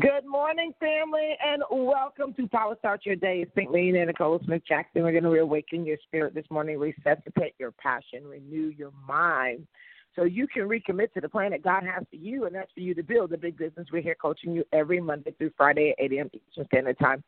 Good 0.00 0.26
morning, 0.26 0.72
family, 0.78 1.36
and 1.44 1.62
welcome 1.70 2.32
to 2.34 2.46
Power 2.46 2.76
Start 2.78 3.00
Your 3.04 3.16
Day. 3.16 3.40
It's 3.40 3.50
St. 3.56 3.72
Lean 3.72 3.96
and 3.96 4.06
Nicole 4.06 4.38
Smith 4.44 4.62
Jackson. 4.68 5.02
We're 5.02 5.12
going 5.12 5.24
to 5.24 5.30
reawaken 5.30 5.84
your 5.84 5.96
spirit 6.04 6.34
this 6.34 6.44
morning, 6.50 6.78
resuscitate 6.78 7.54
your 7.58 7.72
passion, 7.72 8.24
renew 8.24 8.68
your 8.76 8.92
mind, 9.08 9.66
so 10.14 10.22
you 10.24 10.46
can 10.46 10.68
recommit 10.68 11.12
to 11.14 11.20
the 11.20 11.28
plan 11.28 11.50
that 11.50 11.62
God 11.62 11.82
has 11.82 12.04
for 12.10 12.16
you, 12.16 12.44
and 12.44 12.54
that's 12.54 12.70
for 12.74 12.80
you 12.80 12.94
to 12.94 13.02
build 13.02 13.32
a 13.32 13.38
big 13.38 13.56
business. 13.56 13.88
We're 13.90 14.02
here 14.02 14.14
coaching 14.14 14.52
you 14.52 14.62
every 14.72 15.00
Monday 15.00 15.34
through 15.36 15.52
Friday 15.56 15.94
at 15.98 16.04
8 16.04 16.12
a.m. 16.12 16.30
Eastern 16.32 16.66
Standard 16.66 16.98
Time. 16.98 17.24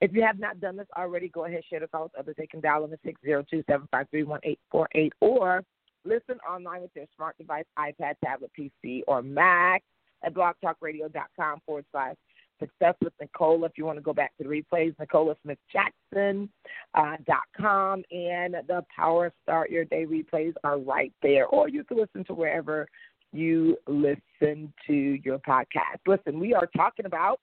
If 0.00 0.12
you 0.12 0.22
have 0.22 0.38
not 0.40 0.58
done 0.58 0.76
this 0.76 0.88
already, 0.96 1.28
go 1.28 1.44
ahead 1.44 1.56
and 1.56 1.64
share 1.70 1.80
the 1.80 1.86
call 1.86 2.04
with 2.04 2.18
others. 2.18 2.34
They 2.38 2.46
can 2.46 2.60
dial 2.60 2.84
in 2.84 2.90
one 2.90 4.40
eight 4.42 4.58
four 4.70 4.88
eight 4.94 5.12
or 5.20 5.62
listen 6.04 6.38
online 6.48 6.80
with 6.80 6.94
their 6.94 7.06
smart 7.14 7.36
device, 7.38 7.66
iPad, 7.78 8.14
tablet, 8.24 8.50
PC, 8.58 9.02
or 9.06 9.22
Mac 9.22 9.84
at 10.24 10.34
blogtalkradio.com 10.34 11.60
forward 11.66 11.84
slash 11.92 12.16
success 12.60 12.94
with 13.02 13.12
Nicola. 13.20 13.66
If 13.66 13.72
you 13.76 13.84
want 13.84 13.98
to 13.98 14.02
go 14.02 14.12
back 14.12 14.36
to 14.36 14.44
the 14.44 14.50
replays, 14.50 14.94
NicolaSmithJackson.com 14.96 16.48
uh, 16.94 18.16
and 18.16 18.56
the 18.68 18.84
Power 18.94 19.32
Start 19.42 19.70
Your 19.70 19.84
Day 19.86 20.06
replays 20.06 20.54
are 20.62 20.78
right 20.78 21.12
there. 21.22 21.46
Or 21.46 21.68
you 21.68 21.82
can 21.84 21.96
listen 21.96 22.24
to 22.26 22.34
wherever 22.34 22.86
you 23.32 23.76
listen 23.88 24.72
to 24.86 24.92
your 24.92 25.38
podcast. 25.38 26.00
Listen, 26.06 26.38
we 26.38 26.54
are 26.54 26.68
talking 26.76 27.06
about 27.06 27.40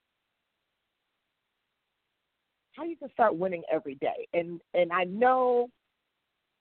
how 2.73 2.83
you 2.83 2.95
can 2.95 3.11
start 3.11 3.35
winning 3.35 3.63
every 3.71 3.95
day. 3.95 4.27
And 4.33 4.61
and 4.73 4.91
I 4.93 5.05
know 5.05 5.69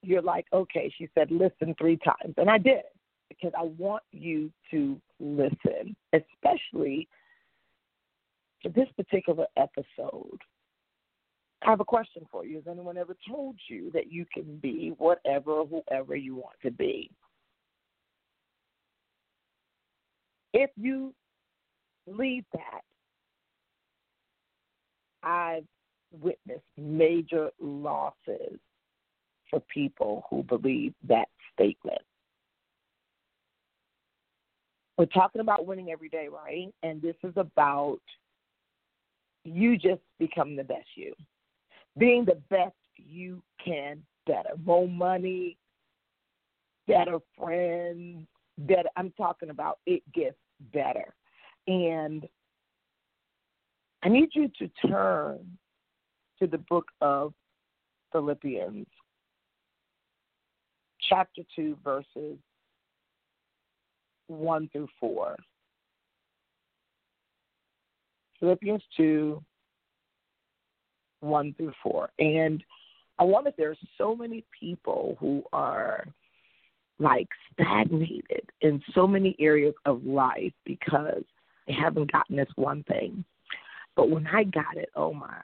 you're 0.03 0.23
like, 0.23 0.47
okay, 0.53 0.93
she 0.97 1.09
said 1.15 1.31
listen 1.31 1.75
three 1.79 1.99
times. 1.99 2.35
And 2.37 2.49
I 2.49 2.59
did 2.59 2.83
because 3.29 3.53
I 3.59 3.65
want 3.65 4.03
you 4.13 4.51
to 4.71 5.01
listen, 5.21 5.97
especially 6.13 7.09
to 8.63 8.69
this 8.69 8.89
particular 8.97 9.47
episode. 9.57 10.41
I 11.63 11.71
have 11.71 11.81
a 11.81 11.85
question 11.85 12.27
for 12.31 12.45
you. 12.45 12.57
Has 12.57 12.65
anyone 12.71 12.97
ever 12.97 13.17
told 13.29 13.57
you 13.69 13.91
that 13.93 14.13
you 14.13 14.27
can 14.33 14.59
be 14.59 14.95
whatever 14.99 15.65
whoever 15.65 16.15
you 16.15 16.37
want 16.37 16.57
to 16.63 16.71
be? 16.71 17.11
If 20.53 20.71
you 20.77 21.15
believe 22.07 22.45
that, 22.53 22.81
I've 25.23 25.65
witnessed 26.13 26.63
major 26.79 27.51
losses 27.61 28.59
for 29.51 29.61
people 29.73 30.25
who 30.31 30.43
believe 30.43 30.95
that 31.09 31.29
statement 31.53 32.01
we're 34.97 35.07
talking 35.07 35.41
about 35.41 35.67
winning 35.67 35.91
every 35.91 36.09
day, 36.09 36.29
right? 36.29 36.73
And 36.83 37.03
this 37.03 37.17
is 37.23 37.35
about 37.37 38.01
you 39.45 39.77
just 39.77 40.01
becoming 40.19 40.57
the 40.57 40.65
best 40.65 40.87
you, 40.95 41.15
being 41.99 42.25
the 42.25 42.41
best 42.51 42.75
you 42.97 43.43
can 43.63 44.03
better. 44.27 44.51
More 44.65 44.89
money, 44.89 45.57
better 46.87 47.19
friends, 47.39 48.27
better. 48.59 48.89
I'm 48.97 49.13
talking 49.13 49.51
about 49.51 49.79
it 49.87 50.03
gets 50.13 50.37
better. 50.73 51.15
And 51.67 52.27
I 54.03 54.09
need 54.09 54.31
you 54.33 54.51
to 54.59 54.89
turn 54.89 55.59
to 56.39 56.47
the 56.47 56.59
book 56.59 56.87
of 57.01 57.35
Philippians, 58.13 58.87
chapter 61.09 61.43
2, 61.55 61.79
verses 61.83 62.39
1 64.29 64.69
through 64.73 64.89
4. 65.01 65.37
Philippians 68.41 68.83
2, 68.97 69.43
1 71.21 71.55
through 71.57 71.73
4. 71.83 72.11
And 72.19 72.63
I 73.19 73.25
wonder 73.25 73.51
if 73.51 73.57
there's 73.57 73.79
so 73.97 74.15
many 74.15 74.45
people 74.59 75.17
who 75.19 75.43
are 75.53 76.07
like 76.99 77.29
stagnated 77.53 78.51
in 78.61 78.83
so 78.95 79.07
many 79.07 79.37
areas 79.39 79.75
of 79.85 80.05
life 80.05 80.53
because 80.65 81.23
they 81.67 81.75
haven't 81.75 82.13
gotten 82.13 82.37
this 82.37 82.49
one 82.57 82.83
thing. 82.85 83.25
But 83.97 84.11
when 84.11 84.27
I 84.27 84.45
got 84.45 84.77
it, 84.77 84.91
oh 84.95 85.13
my, 85.13 85.41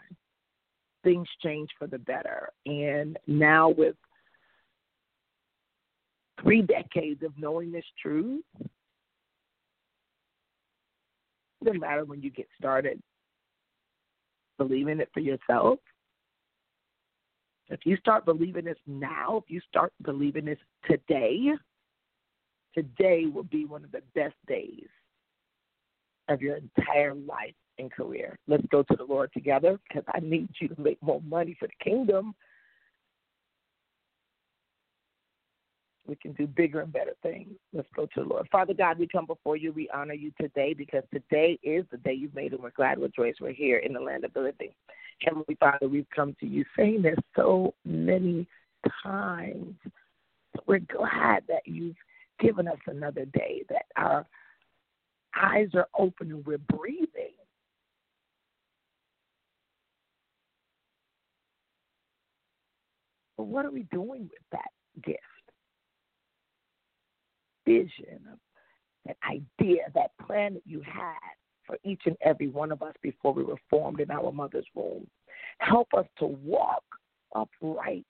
things 1.03 1.27
changed 1.43 1.73
for 1.79 1.87
the 1.87 1.99
better. 1.99 2.51
And 2.67 3.19
now 3.27 3.71
with 3.71 3.97
three 6.43 6.63
decades 6.63 7.23
of 7.23 7.33
knowing 7.39 7.73
this 7.73 7.85
truth, 8.01 8.45
it 8.61 8.71
doesn't 11.65 11.81
matter 11.81 12.05
when 12.05 12.23
you 12.23 12.31
get 12.31 12.49
started 12.59 13.01
believing 14.59 15.01
it 15.01 15.09
for 15.15 15.21
yourself. 15.21 15.79
If 17.69 17.81
you 17.87 17.97
start 17.97 18.25
believing 18.25 18.65
this 18.65 18.79
now, 18.87 19.39
if 19.39 19.45
you 19.49 19.61
start 19.69 19.93
believing 20.03 20.45
this 20.45 20.59
today, 20.89 21.53
today 22.75 23.27
will 23.33 23.45
be 23.45 23.65
one 23.65 23.85
of 23.85 23.93
the 23.93 24.03
best 24.15 24.35
days 24.47 24.89
of 26.29 26.43
your 26.43 26.57
entire 26.57 27.15
life 27.15 27.55
and 27.79 27.91
career. 27.91 28.39
Let's 28.47 28.67
go 28.67 28.83
to 28.83 28.97
the 28.97 29.05
Lord 29.05 29.33
together 29.33 29.79
because 29.89 30.05
I 30.13 30.21
need 30.21 30.49
you 30.61 30.69
to 30.69 30.81
make 30.81 31.03
more 31.03 31.23
money 31.23 31.57
for 31.59 31.67
the 31.67 31.85
kingdom. 31.85 32.35
We 36.07 36.17
can 36.17 36.33
do 36.33 36.47
bigger 36.47 36.81
and 36.81 36.93
better 36.93 37.15
things. 37.23 37.55
Let's 37.73 37.89
go 37.95 38.07
to 38.07 38.23
the 38.23 38.29
Lord. 38.29 38.49
Father 38.51 38.75
God, 38.75 38.99
we 38.99 39.07
come 39.07 39.27
before 39.27 39.57
you. 39.57 39.73
We 39.73 39.89
honor 39.91 40.15
you 40.15 40.33
today 40.41 40.75
because 40.75 41.05
today 41.13 41.59
is 41.63 41.85
the 41.91 41.99
day 41.99 42.13
you've 42.13 42.35
made, 42.35 42.53
and 42.53 42.63
we're 42.63 42.71
glad 42.71 42.99
with 42.99 43.15
joy 43.15 43.33
we're 43.41 43.53
here 43.53 43.79
in 43.79 43.93
the 43.93 44.01
land 44.01 44.25
of 44.25 44.33
the 44.35 44.41
living. 44.41 44.71
Heavenly 45.21 45.57
Father, 45.61 45.89
we've 45.89 46.11
come 46.15 46.35
to 46.41 46.47
you 46.47 46.65
saying 46.77 47.03
this 47.03 47.19
so 47.37 47.75
many 47.85 48.47
times. 49.03 49.77
We're 50.67 50.81
glad 50.81 51.45
that 51.49 51.63
you've 51.67 51.97
given 52.41 52.67
us 52.67 52.79
another 52.87 53.25
day, 53.27 53.63
that 53.69 53.87
our 53.97 54.27
eyes 55.41 55.69
are 55.75 55.89
open 55.97 56.33
and 56.33 56.45
we're 56.45 56.59
breathing. 56.59 57.35
But 63.37 63.45
what 63.45 63.65
are 63.65 63.71
we 63.71 63.85
doing 63.85 64.23
with 64.23 64.43
that 64.51 64.71
gift? 65.05 65.21
Vision, 67.67 68.21
that 69.07 69.17
idea, 69.29 69.83
that 69.95 70.11
plan 70.27 70.55
that 70.55 70.67
you 70.67 70.81
had 70.81 71.17
for 71.67 71.77
each 71.85 72.03
and 72.07 72.17
every 72.23 72.49
one 72.49 72.73
of 72.73 72.83
us 72.83 72.95
before 73.03 73.33
we 73.33 73.45
were 73.45 73.57
formed 73.71 74.01
in 74.01 74.11
our 74.11 74.33
mother's 74.33 74.67
womb. 74.75 75.07
Help 75.59 75.89
us 75.97 76.07
to 76.19 76.27
walk 76.27 76.83
upright 77.35 78.07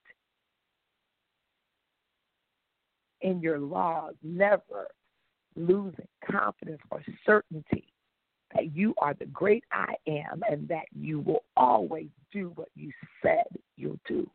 in 3.21 3.41
your 3.41 3.59
laws, 3.59 4.15
never 4.23 4.89
losing 5.55 6.09
confidence 6.28 6.81
or 6.91 7.03
certainty 7.25 7.93
that 8.55 8.75
you 8.75 8.95
are 8.98 9.15
the 9.15 9.27
great 9.27 9.65
I 9.72 9.95
am 10.07 10.43
and 10.51 10.69
that 10.69 10.87
you 10.95 11.21
will 11.21 11.45
always 11.57 12.09
do 12.33 12.53
what 12.55 12.69
you 12.75 12.91
said 13.22 13.45
you'll 13.77 14.01
do. 14.07 14.28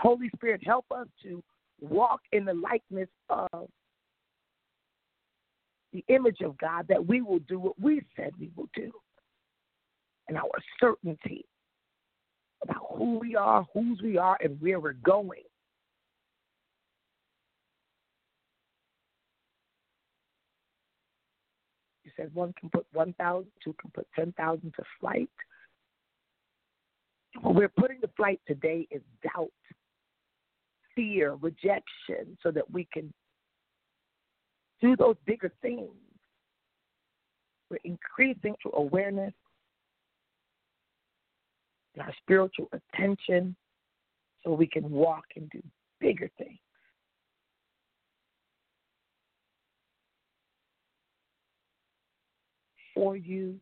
Holy 0.00 0.30
Spirit, 0.34 0.62
help 0.64 0.86
us 0.90 1.06
to 1.22 1.42
walk 1.82 2.20
in 2.32 2.44
the 2.44 2.54
likeness 2.54 3.08
of 3.28 3.68
the 5.92 6.04
image 6.08 6.40
of 6.40 6.56
God, 6.56 6.86
that 6.88 7.06
we 7.06 7.20
will 7.20 7.40
do 7.40 7.58
what 7.58 7.78
we 7.78 8.02
said 8.16 8.32
we 8.38 8.50
will 8.56 8.68
do. 8.74 8.90
And 10.28 10.38
our 10.38 10.48
certainty 10.80 11.44
about 12.62 12.86
who 12.96 13.18
we 13.18 13.34
are, 13.34 13.66
whose 13.74 14.00
we 14.02 14.16
are, 14.16 14.38
and 14.40 14.60
where 14.60 14.78
we're 14.78 14.92
going. 14.92 15.42
You 22.04 22.12
said 22.16 22.32
one 22.34 22.54
can 22.58 22.70
put 22.70 22.86
1,000, 22.92 23.50
two 23.62 23.74
can 23.80 23.90
put 23.90 24.06
10,000 24.14 24.72
to 24.76 24.82
flight. 25.00 25.28
What 27.40 27.54
we're 27.54 27.68
putting 27.68 28.00
to 28.02 28.08
flight 28.16 28.40
today 28.46 28.86
is 28.90 29.02
doubt 29.22 29.50
fear, 30.94 31.36
rejection, 31.40 32.36
so 32.42 32.50
that 32.50 32.70
we 32.70 32.86
can 32.92 33.12
do 34.80 34.96
those 34.96 35.16
bigger 35.26 35.52
things. 35.62 35.90
We're 37.70 37.78
increasing 37.84 38.54
through 38.60 38.72
awareness 38.74 39.32
and 41.94 42.02
our 42.02 42.12
spiritual 42.22 42.68
attention 42.72 43.56
so 44.44 44.52
we 44.52 44.66
can 44.66 44.90
walk 44.90 45.24
and 45.36 45.48
do 45.50 45.62
bigger 46.00 46.28
things. 46.36 46.58
For 52.94 53.16
you, 53.16 53.58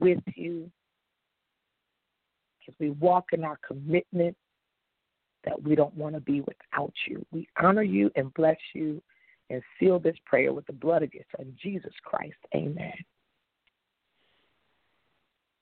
with 0.00 0.20
you, 0.34 0.70
as 2.68 2.74
we 2.78 2.90
walk 2.90 3.26
in 3.32 3.44
our 3.44 3.58
commitment 3.66 4.36
that 5.44 5.62
we 5.62 5.74
don't 5.74 5.94
want 5.94 6.14
to 6.14 6.20
be 6.20 6.40
without 6.40 6.92
you. 7.06 7.24
We 7.32 7.48
honor 7.60 7.82
you 7.82 8.10
and 8.16 8.32
bless 8.34 8.58
you 8.74 9.02
and 9.50 9.62
seal 9.78 9.98
this 9.98 10.16
prayer 10.24 10.52
with 10.52 10.66
the 10.66 10.72
blood 10.72 11.02
of 11.02 11.12
your 11.12 11.24
Son, 11.36 11.54
Jesus 11.62 11.92
Christ. 12.02 12.36
Amen. 12.54 12.94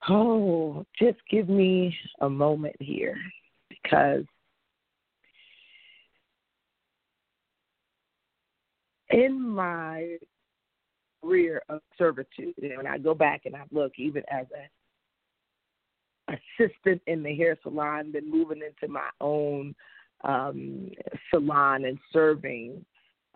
Oh, 0.09 0.85
just 0.99 1.19
give 1.31 1.49
me 1.49 1.97
a 2.21 2.29
moment 2.29 2.77
here 2.81 3.17
because 3.69 4.25
in 9.11 9.41
my 9.41 10.17
career 11.23 11.63
of 11.69 11.81
servitude, 11.97 12.55
and 12.63 12.77
when 12.77 12.87
I 12.87 12.99
go 12.99 13.15
back 13.15 13.43
and 13.45 13.55
I 13.55 13.63
look, 13.71 13.93
even 13.97 14.23
as 14.29 14.47
a 14.53 14.69
assistant 16.33 17.03
in 17.07 17.23
the 17.23 17.35
hair 17.35 17.57
salon, 17.63 18.11
then 18.13 18.31
moving 18.31 18.63
into 18.63 18.93
my 18.93 19.09
own 19.21 19.75
um, 20.25 20.91
salon 21.31 21.85
and 21.85 21.99
serving 22.13 22.85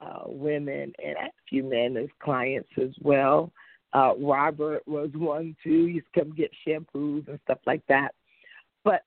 uh, 0.00 0.24
women 0.26 0.92
and 1.04 1.16
a 1.16 1.30
few 1.48 1.62
men 1.62 1.96
as 1.96 2.08
clients 2.22 2.68
as 2.80 2.90
well. 3.00 3.52
Uh, 3.92 4.12
Robert 4.18 4.86
was 4.86 5.10
one 5.14 5.56
too. 5.62 5.86
He 5.86 5.92
used 5.94 6.06
to 6.14 6.20
come 6.20 6.34
get 6.34 6.50
shampoos 6.66 7.28
and 7.28 7.38
stuff 7.44 7.58
like 7.66 7.82
that. 7.88 8.14
But 8.84 9.02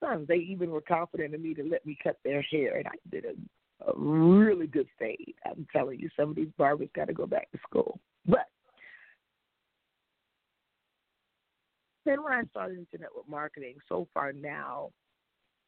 sometimes 0.00 0.28
they 0.28 0.36
even 0.36 0.70
were 0.70 0.80
confident 0.80 1.34
in 1.34 1.42
me 1.42 1.54
to 1.54 1.64
let 1.64 1.84
me 1.84 1.98
cut 2.02 2.18
their 2.24 2.42
hair, 2.42 2.78
and 2.78 2.86
I 2.86 2.96
did 3.10 3.24
a, 3.24 3.90
a 3.90 3.92
really 3.96 4.66
good 4.66 4.88
fade. 4.98 5.34
I'm 5.44 5.66
telling 5.72 6.00
you, 6.00 6.08
some 6.18 6.30
of 6.30 6.36
these 6.36 6.48
barbers 6.56 6.88
got 6.94 7.08
to 7.08 7.12
go 7.12 7.26
back 7.26 7.50
to 7.52 7.58
school. 7.68 8.00
But 8.26 8.46
then 12.04 12.22
when 12.22 12.32
I 12.32 12.42
started 12.50 12.78
into 12.78 12.98
network 13.00 13.28
marketing, 13.28 13.76
so 13.88 14.06
far 14.12 14.32
now, 14.32 14.90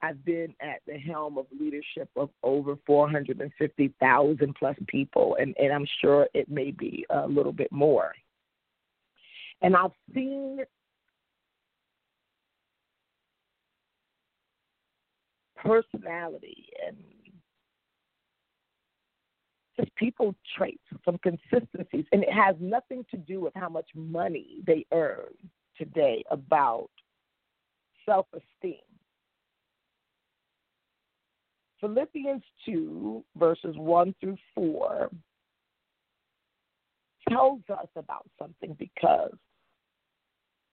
I've 0.02 0.24
been 0.24 0.54
at 0.60 0.80
the 0.86 0.98
helm 0.98 1.38
of 1.38 1.46
leadership 1.58 2.10
of 2.16 2.30
over 2.42 2.76
450,000 2.86 4.54
plus 4.54 4.76
people, 4.88 5.36
and, 5.40 5.54
and 5.58 5.72
I'm 5.72 5.86
sure 6.00 6.28
it 6.34 6.50
may 6.50 6.70
be 6.70 7.06
a 7.10 7.26
little 7.26 7.52
bit 7.52 7.72
more. 7.72 8.12
And 9.62 9.74
I've 9.74 9.92
seen 10.14 10.58
personality 15.56 16.66
and 16.86 16.96
just 19.78 19.94
people 19.96 20.34
traits, 20.56 20.78
some 21.04 21.18
consistencies, 21.18 22.04
and 22.12 22.22
it 22.22 22.32
has 22.32 22.56
nothing 22.60 23.04
to 23.10 23.16
do 23.16 23.40
with 23.40 23.52
how 23.56 23.68
much 23.68 23.88
money 23.94 24.58
they 24.66 24.84
earn 24.92 25.32
today 25.78 26.24
about 26.30 26.90
self 28.06 28.26
esteem 28.32 28.80
Philippians 31.80 32.42
2, 32.64 33.24
verses 33.36 33.76
1 33.76 34.14
through 34.20 34.36
4, 34.54 35.10
tells 37.28 37.60
us 37.70 37.88
about 37.96 38.26
something 38.38 38.74
because, 38.78 39.34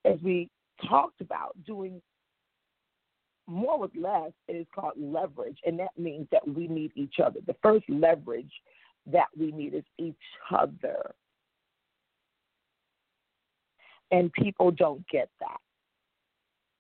as 0.06 0.18
we 0.24 0.50
talked 0.88 1.22
about, 1.22 1.52
doing 1.66 2.02
more 3.48 3.78
with 3.78 3.92
less 3.96 4.32
is 4.48 4.66
called 4.74 4.94
leverage, 4.98 5.58
and 5.66 5.78
that 5.80 5.98
means 5.98 6.28
that 6.32 6.48
we 6.48 6.68
need 6.68 6.92
each 6.96 7.16
other. 7.24 7.40
The 7.46 7.56
first 7.62 7.86
leverage 7.90 8.52
that 9.06 9.28
we 9.38 9.52
need 9.52 9.74
is 9.74 9.84
each 10.00 10.16
other. 10.50 11.14
And 14.14 14.32
people 14.32 14.72
don't 14.72 15.06
get 15.10 15.28
that. 15.42 15.58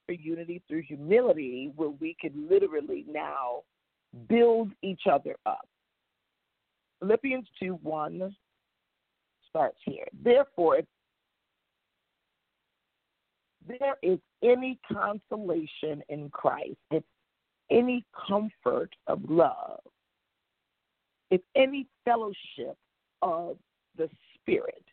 For 0.05 0.13
unity 0.13 0.61
through 0.67 0.83
humility, 0.83 1.73
where 1.75 1.89
we 1.89 2.15
can 2.21 2.47
literally 2.49 3.05
now 3.09 3.63
build 4.29 4.69
each 4.83 5.01
other 5.11 5.35
up. 5.45 5.67
Philippians 6.99 7.47
2 7.59 7.79
1 7.81 8.35
starts 9.49 9.77
here. 9.83 10.05
Therefore, 10.23 10.77
if 10.77 10.85
there 13.67 13.97
is 14.01 14.19
any 14.43 14.79
consolation 14.91 16.03
in 16.09 16.29
Christ, 16.29 16.77
if 16.91 17.03
any 17.71 18.05
comfort 18.27 18.91
of 19.07 19.21
love, 19.27 19.79
if 21.31 21.41
any 21.55 21.87
fellowship 22.05 22.77
of 23.21 23.57
the 23.97 24.09
Spirit, 24.35 24.83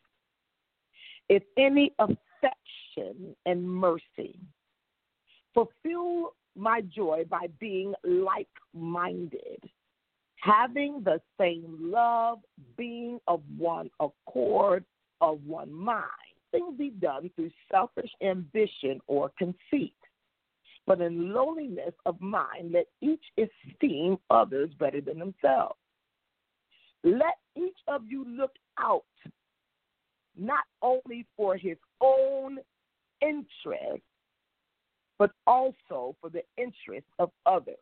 if 1.28 1.42
any 1.58 1.92
affection 2.42 3.34
and 3.46 3.68
mercy, 3.68 4.38
fulfill 5.54 6.34
my 6.56 6.80
joy 6.82 7.24
by 7.28 7.46
being 7.58 7.94
like 8.04 8.48
minded, 8.74 9.62
having 10.36 11.02
the 11.04 11.20
same 11.38 11.76
love, 11.80 12.38
being 12.76 13.18
of 13.28 13.42
one 13.56 13.90
accord, 14.00 14.84
of 15.20 15.40
one 15.46 15.72
mind. 15.72 16.04
Things 16.50 16.76
be 16.76 16.90
done 16.90 17.30
through 17.36 17.50
selfish 17.70 18.10
ambition 18.22 19.00
or 19.06 19.30
conceit. 19.38 19.94
But 20.86 21.00
in 21.00 21.32
lowliness 21.32 21.94
of 22.06 22.20
mind, 22.20 22.72
let 22.72 22.86
each 23.00 23.22
esteem 23.38 24.18
others 24.30 24.70
better 24.78 25.00
than 25.00 25.20
themselves. 25.20 25.76
Let 27.04 27.38
each 27.56 27.76
of 27.86 28.02
you 28.08 28.24
look 28.26 28.52
out 28.78 29.04
not 30.40 30.64
only 30.80 31.26
for 31.36 31.56
his 31.56 31.76
own 32.00 32.58
interest, 33.20 34.02
but 35.18 35.30
also 35.46 36.16
for 36.20 36.30
the 36.30 36.42
interest 36.56 37.06
of 37.18 37.30
others. 37.44 37.76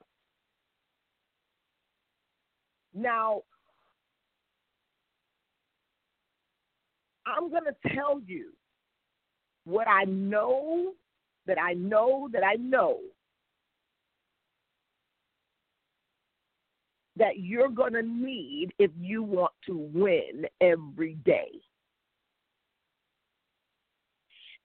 Now, 2.92 3.42
I'm 7.24 7.48
going 7.48 7.62
to 7.64 7.94
tell 7.94 8.20
you 8.26 8.50
what 9.64 9.86
I 9.86 10.04
know 10.04 10.94
that 11.46 11.58
I 11.60 11.74
know 11.74 12.28
that 12.32 12.42
I 12.42 12.54
know 12.54 12.98
that 17.16 17.38
you're 17.38 17.68
going 17.68 17.92
to 17.92 18.02
need 18.02 18.70
if 18.78 18.90
you 18.98 19.22
want 19.22 19.52
to 19.66 19.76
win 19.92 20.46
every 20.60 21.14
day 21.24 21.50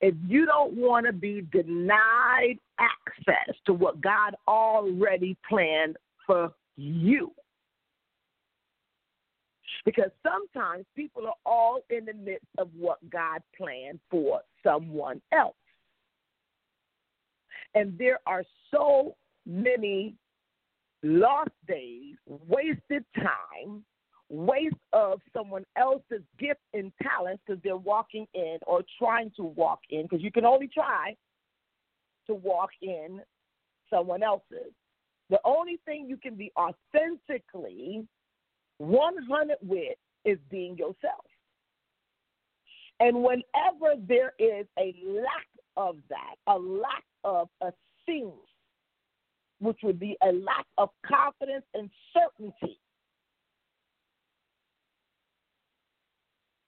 if 0.03 0.15
you 0.27 0.45
don't 0.45 0.73
want 0.73 1.05
to 1.05 1.13
be 1.13 1.47
denied 1.53 2.59
access 2.77 3.55
to 3.65 3.73
what 3.73 4.01
God 4.01 4.35
already 4.49 5.37
planned 5.47 5.95
for 6.27 6.51
you. 6.75 7.31
Because 9.85 10.11
sometimes 10.21 10.83
people 10.93 11.25
are 11.25 11.35
all 11.45 11.83
in 11.89 12.03
the 12.03 12.13
midst 12.13 12.47
of 12.57 12.69
what 12.77 12.97
God 13.09 13.41
planned 13.57 14.01
for 14.11 14.41
someone 14.61 15.21
else. 15.31 15.55
And 17.73 17.97
there 17.97 18.19
are 18.27 18.43
so 18.71 19.15
many 19.45 20.15
lost 21.01 21.51
days, 21.65 22.15
wasted 22.27 23.05
time, 23.15 23.85
waste 24.33 24.75
of 24.93 25.21
someone 25.31 25.63
else's 25.77 26.23
gift 26.39 26.59
and 26.73 26.91
talent 27.01 27.39
because 27.45 27.61
they're 27.63 27.77
walking 27.77 28.25
in 28.33 28.57
or 28.65 28.81
trying 28.97 29.31
to 29.35 29.43
walk 29.43 29.79
in, 29.91 30.03
because 30.03 30.23
you 30.23 30.31
can 30.31 30.43
only 30.43 30.67
try 30.67 31.15
to 32.25 32.33
walk 32.33 32.71
in 32.81 33.21
someone 33.91 34.23
else's. 34.23 34.73
The 35.29 35.39
only 35.45 35.79
thing 35.85 36.07
you 36.09 36.17
can 36.17 36.35
be 36.35 36.51
authentically 36.57 38.07
100 38.79 39.57
with 39.61 39.97
is 40.25 40.39
being 40.49 40.77
yourself. 40.77 41.25
And 42.99 43.17
whenever 43.17 44.01
there 44.07 44.33
is 44.39 44.65
a 44.79 44.95
lack 45.05 45.47
of 45.77 45.97
that, 46.09 46.35
a 46.47 46.57
lack 46.57 47.03
of 47.23 47.49
esteem, 47.61 48.31
which 49.59 49.77
would 49.83 49.99
be 49.99 50.17
a 50.23 50.31
lack 50.31 50.65
of 50.77 50.89
confidence 51.05 51.65
and 51.75 51.89
certainty 52.13 52.79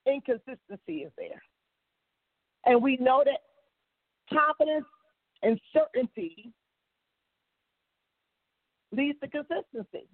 inconsistency 0.06 1.04
is 1.04 1.12
there. 1.18 1.42
And 2.66 2.82
we 2.82 2.98
know 2.98 3.24
that 3.26 3.42
confidence 4.34 4.86
and 5.44 5.60
certainty 5.74 6.52
leads 8.92 9.20
to 9.20 9.28
consistency. 9.28 10.08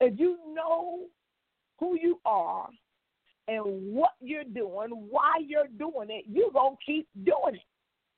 If 0.00 0.18
you 0.18 0.38
know 0.54 1.06
who 1.78 1.98
you 2.00 2.20
are 2.24 2.68
and 3.48 3.94
what 3.94 4.10
you're 4.20 4.44
doing, 4.44 4.90
why 5.10 5.34
you're 5.46 5.68
doing 5.78 6.08
it, 6.10 6.24
you're 6.28 6.50
going 6.50 6.76
to 6.76 6.84
keep 6.84 7.08
doing 7.24 7.54
it 7.54 7.60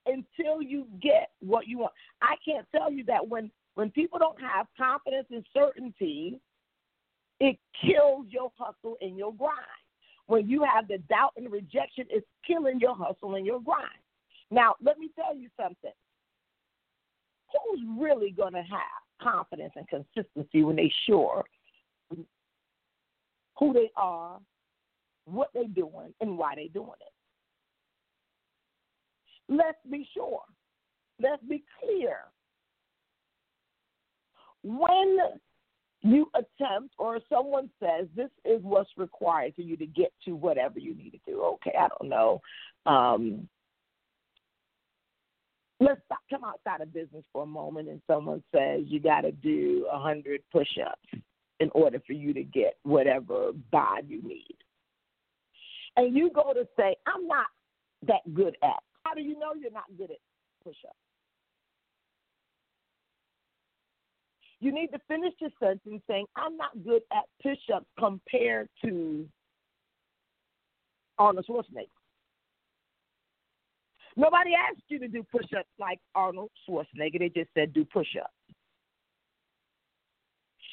until 0.07 0.63
you 0.63 0.87
get 1.03 1.31
what 1.41 1.69
you 1.69 1.79
want. 1.79 1.93
I 2.23 2.35
can't 2.45 2.67
tell 2.75 2.91
you 2.91 3.05
that 3.05 3.27
when 3.27 3.51
when 3.75 3.91
people 3.91 4.19
don't 4.19 4.41
have 4.41 4.67
confidence 4.77 5.29
and 5.31 5.47
certainty, 5.55 6.41
it 7.41 7.59
kills 7.81 8.27
your 8.29 8.51
hustle 8.59 8.97
and 9.01 9.17
your 9.17 9.33
grind. 9.35 9.55
When 10.27 10.49
you 10.49 10.65
have 10.65 10.89
the 10.89 10.99
doubt 11.09 11.33
and 11.37 11.51
rejection, 11.51 12.05
it's 12.11 12.27
killing 12.47 12.81
your 12.81 12.95
hustle 12.95 13.35
and 13.37 13.47
your 13.47 13.61
grind. 13.61 13.89
Now, 14.51 14.75
let 14.83 14.99
me 14.99 15.11
tell 15.15 15.35
you 15.35 15.49
something. 15.61 15.93
Who's 17.53 17.81
really 17.99 18.31
going 18.31 18.53
to 18.53 18.63
have 18.63 19.03
confidence 19.23 19.73
and 19.77 19.89
consistency 19.89 20.63
when 20.63 20.77
they 20.77 20.93
sure 21.07 21.45
who 23.59 23.73
they 23.73 23.91
are, 23.97 24.39
what 25.25 25.49
they're 25.53 25.65
doing, 25.65 26.15
and 26.21 26.39
why 26.39 26.55
they're 26.55 26.69
doing 26.69 26.91
it? 27.01 27.13
Let's 29.49 29.79
be 29.91 30.07
sure. 30.15 30.43
Let's 31.21 31.43
be 31.45 31.65
clear. 31.81 32.19
When 34.63 35.19
you 36.03 36.31
attempt 36.35 36.95
or 36.99 37.19
someone 37.29 37.69
says 37.81 38.07
this 38.15 38.31
is 38.45 38.63
what's 38.63 38.91
required 38.97 39.55
for 39.55 39.63
you 39.63 39.77
to 39.77 39.87
get 39.87 40.13
to 40.25 40.33
whatever 40.33 40.79
you 40.79 40.95
need 40.95 41.11
to 41.11 41.19
do, 41.27 41.43
okay, 41.43 41.73
I 41.79 41.89
don't 41.89 42.09
know. 42.09 42.41
Um, 42.87 43.49
let's 45.81 46.01
stop, 46.07 46.19
come 46.31 46.45
outside 46.45 46.81
of 46.81 46.93
business 46.93 47.25
for 47.33 47.43
a 47.43 47.47
moment 47.47 47.89
and 47.89 48.01
someone 48.07 48.43
says 48.55 48.83
you 48.87 49.01
got 49.01 49.23
to 49.23 49.33
do 49.33 49.87
a 49.91 49.99
100 49.99 50.43
push 50.53 50.69
ups 50.85 51.23
in 51.61 51.71
order 51.73 52.01
for 52.07 52.13
you 52.13 52.33
to 52.33 52.45
get 52.45 52.77
whatever 52.85 53.51
bod 53.73 54.05
you 54.07 54.23
need. 54.23 54.57
And 55.97 56.17
you 56.17 56.31
go 56.33 56.53
to 56.53 56.67
say, 56.77 56.95
I'm 57.07 57.27
not 57.27 57.47
that 58.07 58.35
good 58.35 58.57
at 58.63 58.79
how 59.05 59.15
do 59.15 59.23
you 59.23 59.39
know 59.39 59.55
you're 59.59 59.73
not 59.73 59.85
good 59.97 60.11
at 60.11 60.19
push 60.63 60.77
You 64.61 64.73
need 64.73 64.89
to 64.89 64.99
finish 65.07 65.35
your 65.41 65.51
sentence 65.63 66.03
saying, 66.09 66.27
I'm 66.37 66.57
not 66.57 66.71
good 66.85 67.03
at 67.13 67.25
push 67.43 67.59
ups 67.73 67.87
compared 67.99 68.69
to 68.85 69.27
Arnold 71.19 71.47
Schwarzenegger. 71.49 71.89
Nobody 74.17 74.51
asked 74.55 74.83
you 74.89 74.99
to 74.99 75.07
do 75.07 75.23
push 75.31 75.47
ups 75.57 75.69
like 75.79 76.01
Arnold 76.15 76.51
Schwarzenegger. 76.69 77.21
They 77.21 77.29
just 77.29 77.51
said 77.55 77.73
do 77.73 77.85
push 77.85 78.09
ups. 78.21 78.33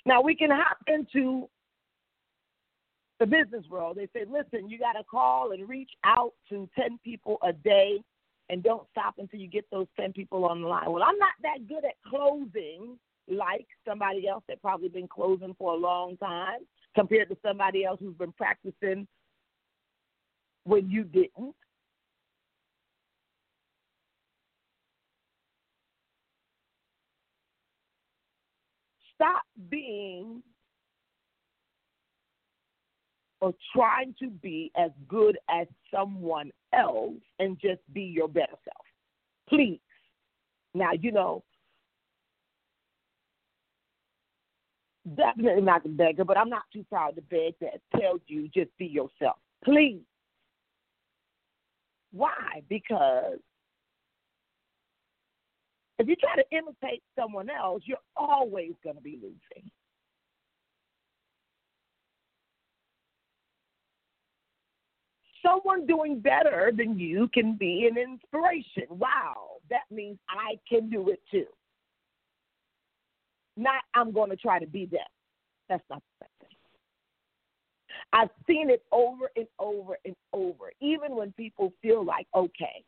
Now 0.05 0.21
we 0.21 0.35
can 0.35 0.49
hop 0.51 0.77
into 0.87 1.47
the 3.19 3.25
business 3.25 3.65
world. 3.69 3.97
They 3.97 4.07
say, 4.13 4.25
listen, 4.27 4.69
you 4.69 4.79
got 4.79 4.93
to 4.93 5.03
call 5.03 5.51
and 5.51 5.67
reach 5.69 5.91
out 6.03 6.33
to 6.49 6.67
10 6.77 6.99
people 7.03 7.37
a 7.43 7.53
day 7.53 7.99
and 8.49 8.61
don't 8.61 8.87
stop 8.91 9.15
until 9.17 9.39
you 9.39 9.47
get 9.47 9.65
those 9.71 9.87
10 9.99 10.13
people 10.13 10.45
on 10.45 10.61
the 10.61 10.67
line. 10.67 10.91
Well, 10.91 11.03
I'm 11.03 11.17
not 11.17 11.33
that 11.41 11.67
good 11.67 11.85
at 11.85 11.95
closing 12.07 12.97
like 13.27 13.67
somebody 13.87 14.27
else 14.27 14.43
that 14.47 14.61
probably 14.61 14.89
been 14.89 15.07
closing 15.07 15.55
for 15.57 15.73
a 15.73 15.77
long 15.77 16.17
time 16.17 16.59
compared 16.95 17.29
to 17.29 17.37
somebody 17.45 17.85
else 17.85 17.99
who's 17.99 18.15
been 18.15 18.31
practicing 18.33 19.07
when 20.63 20.89
you 20.89 21.03
didn't. 21.03 21.55
Stop 29.15 29.43
being 29.69 30.43
or 33.39 33.53
trying 33.73 34.13
to 34.19 34.29
be 34.29 34.71
as 34.75 34.91
good 35.07 35.37
as 35.49 35.67
someone 35.93 36.51
else 36.73 37.13
and 37.39 37.57
just 37.61 37.81
be 37.93 38.01
your 38.01 38.27
better 38.27 38.55
self. 38.63 38.85
Please. 39.47 39.79
Now, 40.73 40.91
you 40.99 41.11
know, 41.11 41.43
definitely 45.15 45.61
not 45.61 45.85
a 45.85 45.89
beggar, 45.89 46.25
but 46.25 46.37
I'm 46.37 46.49
not 46.49 46.63
too 46.73 46.85
proud 46.89 47.15
to 47.15 47.21
beg 47.21 47.57
to 47.59 47.99
tells 47.99 48.21
you 48.27 48.49
just 48.53 48.75
be 48.77 48.85
yourself. 48.85 49.37
Please. 49.63 50.01
Why? 52.11 52.63
Because 52.69 53.39
if 55.99 56.07
you 56.07 56.15
try 56.15 56.35
to 56.35 56.57
imitate 56.57 57.03
someone 57.17 57.49
else, 57.49 57.83
you're 57.85 57.97
always 58.15 58.73
going 58.83 58.95
to 58.95 59.01
be 59.01 59.19
losing. 59.21 59.71
someone 65.45 65.85
doing 65.85 66.19
better 66.19 66.71
than 66.75 66.97
you 66.97 67.29
can 67.33 67.55
be 67.55 67.87
an 67.89 67.97
inspiration. 67.97 68.85
Wow, 68.89 69.57
that 69.69 69.83
means 69.91 70.17
I 70.27 70.55
can 70.67 70.89
do 70.89 71.09
it 71.09 71.21
too. 71.29 71.45
Not 73.57 73.83
I'm 73.93 74.11
going 74.11 74.29
to 74.29 74.35
try 74.35 74.59
to 74.59 74.67
be 74.67 74.85
them. 74.85 75.01
That's 75.69 75.83
not 75.89 76.01
thing. 76.19 76.29
I've 78.13 78.29
seen 78.47 78.69
it 78.69 78.83
over 78.91 79.29
and 79.35 79.47
over 79.59 79.97
and 80.05 80.15
over, 80.33 80.71
even 80.81 81.15
when 81.15 81.31
people 81.33 81.73
feel 81.81 82.03
like, 82.03 82.27
okay, 82.35 82.83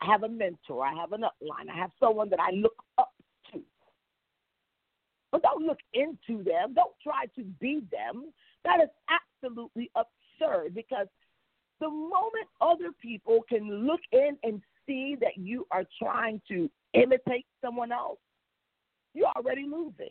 I 0.00 0.06
have 0.06 0.24
a 0.24 0.28
mentor, 0.28 0.84
I 0.84 0.94
have 0.94 1.12
an 1.12 1.22
upline, 1.22 1.70
I 1.72 1.76
have 1.76 1.90
someone 2.00 2.28
that 2.30 2.40
I 2.40 2.50
look 2.50 2.74
up 2.98 3.12
to. 3.52 3.60
But 5.30 5.42
don't 5.42 5.64
look 5.64 5.78
into 5.94 6.42
them. 6.42 6.74
Don't 6.74 6.94
try 7.02 7.26
to 7.36 7.44
be 7.60 7.82
them. 7.90 8.32
That 8.64 8.80
is 8.82 8.88
absolutely 9.42 9.90
absurd 9.94 10.74
because 10.74 11.06
the 11.80 11.88
moment 11.88 12.46
other 12.60 12.90
people 13.00 13.40
can 13.48 13.86
look 13.86 14.00
in 14.12 14.36
and 14.42 14.60
see 14.86 15.16
that 15.20 15.36
you 15.36 15.66
are 15.70 15.84
trying 16.00 16.40
to 16.48 16.70
imitate 16.94 17.46
someone 17.64 17.92
else, 17.92 18.18
you're 19.14 19.32
already 19.36 19.64
losing. 19.64 20.10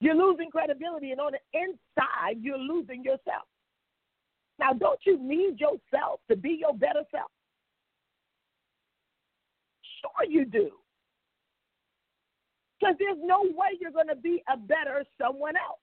You're 0.00 0.14
losing 0.14 0.50
credibility, 0.50 1.12
and 1.12 1.20
on 1.20 1.32
the 1.32 1.58
inside, 1.58 2.36
you're 2.40 2.58
losing 2.58 3.02
yourself. 3.02 3.46
Now, 4.58 4.72
don't 4.72 5.00
you 5.04 5.18
need 5.18 5.58
yourself 5.58 6.20
to 6.30 6.36
be 6.36 6.58
your 6.60 6.74
better 6.74 7.02
self? 7.10 7.30
Sure, 10.00 10.30
you 10.30 10.44
do. 10.44 10.70
Because 12.78 12.96
there's 12.98 13.18
no 13.22 13.42
way 13.42 13.78
you're 13.80 13.90
going 13.90 14.08
to 14.08 14.16
be 14.16 14.42
a 14.52 14.56
better 14.56 15.04
someone 15.20 15.56
else. 15.56 15.80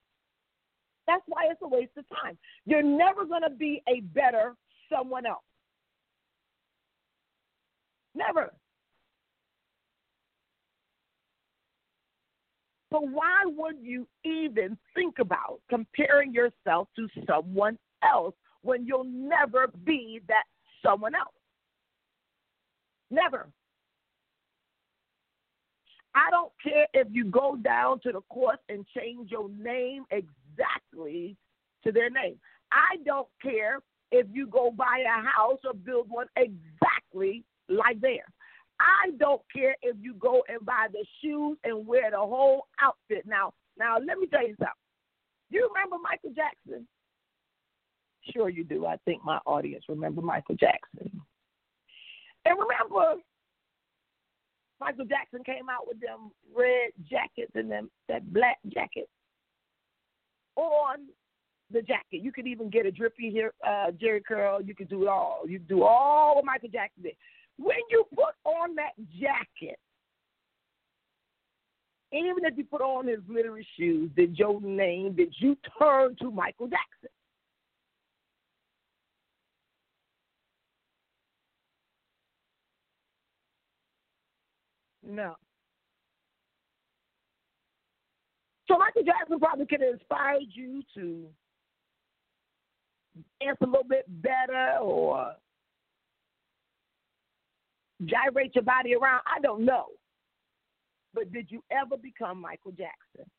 That's 1.06 1.22
why 1.26 1.48
it's 1.50 1.60
a 1.62 1.68
waste 1.68 1.92
of 1.98 2.04
time. 2.08 2.38
You're 2.66 2.82
never 2.82 3.26
going 3.26 3.42
to 3.42 3.50
be 3.50 3.82
a 3.88 4.00
better 4.00 4.54
someone 4.90 5.26
else. 5.26 5.42
Never. 8.14 8.52
So 12.94 13.00
why 13.00 13.42
would 13.44 13.78
you 13.82 14.06
even 14.24 14.78
think 14.94 15.18
about 15.18 15.60
comparing 15.68 16.32
yourself 16.32 16.86
to 16.94 17.08
someone 17.28 17.76
else 18.08 18.36
when 18.62 18.86
you'll 18.86 19.02
never 19.02 19.66
be 19.84 20.20
that 20.28 20.44
someone 20.80 21.16
else? 21.16 21.34
Never. 23.10 23.48
I 26.14 26.30
don't 26.30 26.52
care 26.62 26.86
if 26.94 27.08
you 27.10 27.24
go 27.24 27.56
down 27.56 27.98
to 28.04 28.12
the 28.12 28.20
course 28.30 28.60
and 28.68 28.86
change 28.96 29.32
your 29.32 29.48
name 29.48 30.04
exactly 30.12 31.36
to 31.82 31.90
their 31.90 32.10
name. 32.10 32.36
I 32.70 32.98
don't 33.04 33.26
care 33.42 33.80
if 34.12 34.28
you 34.32 34.46
go 34.46 34.70
buy 34.70 35.02
a 35.04 35.20
house 35.20 35.58
or 35.64 35.74
build 35.74 36.08
one 36.08 36.28
exactly 36.36 37.42
like 37.68 38.00
theirs. 38.00 38.20
I 38.84 39.10
don't 39.18 39.40
care 39.54 39.76
if 39.82 39.96
you 40.00 40.14
go 40.14 40.42
and 40.48 40.64
buy 40.64 40.86
the 40.92 41.04
shoes 41.22 41.56
and 41.64 41.86
wear 41.86 42.10
the 42.10 42.18
whole 42.18 42.66
outfit. 42.80 43.24
Now, 43.26 43.54
now 43.78 43.96
let 43.98 44.18
me 44.18 44.26
tell 44.26 44.42
you 44.42 44.54
something. 44.58 44.68
You 45.50 45.68
remember 45.72 45.96
Michael 46.02 46.34
Jackson? 46.34 46.86
Sure 48.32 48.48
you 48.48 48.64
do. 48.64 48.86
I 48.86 48.96
think 49.04 49.24
my 49.24 49.38
audience 49.46 49.84
remember 49.88 50.20
Michael 50.20 50.56
Jackson. 50.56 51.10
And 52.46 52.58
remember 52.58 53.20
Michael 54.80 55.04
Jackson 55.04 55.42
came 55.44 55.68
out 55.70 55.86
with 55.86 56.00
them 56.00 56.30
red 56.54 56.90
jackets 57.08 57.52
and 57.54 57.70
them 57.70 57.90
that 58.08 58.32
black 58.32 58.58
jacket 58.72 59.08
on 60.56 61.06
the 61.70 61.80
jacket. 61.82 62.22
You 62.22 62.32
could 62.32 62.46
even 62.46 62.70
get 62.70 62.86
a 62.86 62.90
drippy 62.90 63.32
hair, 63.32 63.52
uh, 63.66 63.90
Jheri 63.92 64.24
curl. 64.26 64.60
You 64.60 64.74
could 64.74 64.88
do 64.88 65.02
it 65.02 65.08
all. 65.08 65.42
You 65.46 65.58
could 65.58 65.68
do 65.68 65.82
all 65.84 66.36
what 66.36 66.44
Michael 66.44 66.68
Jackson 66.68 67.02
did. 67.02 67.16
When 67.56 67.76
you 67.90 68.04
put 68.14 68.34
on 68.44 68.74
that 68.76 68.92
jacket, 69.20 69.78
even 72.12 72.44
if 72.44 72.56
you 72.56 72.64
put 72.64 72.80
on 72.80 73.06
his 73.06 73.20
glittery 73.26 73.66
shoes, 73.76 74.10
did 74.16 74.38
your 74.38 74.60
name, 74.60 75.14
did 75.14 75.34
you 75.38 75.56
turn 75.78 76.16
to 76.20 76.30
Michael 76.30 76.68
Jackson? 76.68 77.10
No. 85.06 85.34
So 88.66 88.78
Michael 88.78 89.02
Jackson 89.02 89.38
probably 89.38 89.66
could 89.66 89.80
have 89.80 89.94
inspired 89.94 90.44
you 90.48 90.82
to 90.94 91.26
dance 93.40 93.58
a 93.60 93.66
little 93.66 93.84
bit 93.84 94.06
better 94.22 94.78
or 94.80 95.34
gyrate 98.04 98.54
your 98.54 98.64
body 98.64 98.94
around. 98.94 99.22
I 99.26 99.40
don't 99.40 99.64
know. 99.64 99.86
But 101.12 101.32
did 101.32 101.50
you 101.50 101.62
ever 101.70 101.96
become 101.96 102.40
Michael 102.40 102.72
Jackson? 102.72 103.30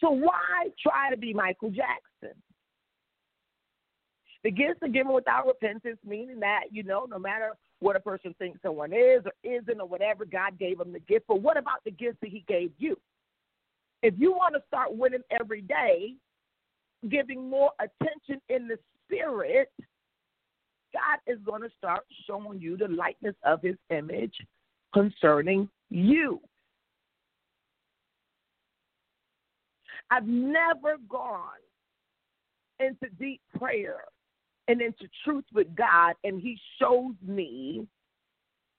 So 0.00 0.10
why 0.10 0.70
try 0.82 1.10
to 1.10 1.16
be 1.16 1.34
Michael 1.34 1.70
Jackson? 1.70 2.36
The 4.42 4.50
gifts 4.50 4.82
are 4.82 4.88
given 4.88 5.12
without 5.12 5.46
repentance, 5.46 5.98
meaning 6.04 6.40
that, 6.40 6.64
you 6.70 6.82
know, 6.82 7.06
no 7.08 7.18
matter 7.18 7.52
what 7.80 7.96
a 7.96 8.00
person 8.00 8.34
thinks 8.38 8.62
someone 8.62 8.92
is 8.94 9.20
or 9.26 9.32
isn't 9.44 9.80
or 9.80 9.86
whatever, 9.86 10.24
God 10.24 10.58
gave 10.58 10.78
them 10.78 10.94
the 10.94 11.00
gift. 11.00 11.26
But 11.28 11.42
what 11.42 11.58
about 11.58 11.84
the 11.84 11.90
gifts 11.90 12.16
that 12.22 12.30
He 12.30 12.44
gave 12.48 12.72
you? 12.78 12.96
If 14.02 14.14
you 14.16 14.32
want 14.32 14.54
to 14.54 14.62
start 14.66 14.96
winning 14.96 15.20
every 15.30 15.60
day, 15.60 16.14
giving 17.10 17.50
more 17.50 17.72
attention 17.78 18.40
in 18.48 18.66
the 18.66 18.78
spirit, 19.04 19.70
God 20.92 21.18
is 21.26 21.38
going 21.44 21.62
to 21.62 21.70
start 21.78 22.04
showing 22.26 22.60
you 22.60 22.76
the 22.76 22.88
likeness 22.88 23.36
of 23.44 23.62
His 23.62 23.76
image 23.90 24.34
concerning 24.92 25.68
you. 25.90 26.40
I've 30.10 30.26
never 30.26 30.96
gone 31.08 31.60
into 32.80 33.08
deep 33.18 33.40
prayer 33.56 34.00
and 34.68 34.80
into 34.80 35.08
truth 35.24 35.44
with 35.52 35.74
God, 35.76 36.14
and 36.24 36.40
He 36.40 36.58
shows 36.80 37.14
me 37.26 37.86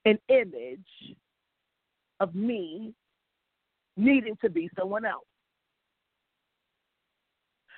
an 0.06 0.18
image 0.30 1.15
of 2.20 2.36
me 2.36 2.94
needing 3.98 4.38
to 4.41 4.50
be 4.50 4.70
someone 4.77 5.06
else. 5.06 5.25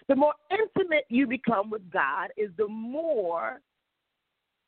The 0.08 0.16
more 0.16 0.34
intimate 0.52 1.06
you 1.10 1.28
become 1.28 1.70
with 1.70 1.90
God, 1.92 2.30
is 2.36 2.50
the 2.58 2.68
more 2.68 3.62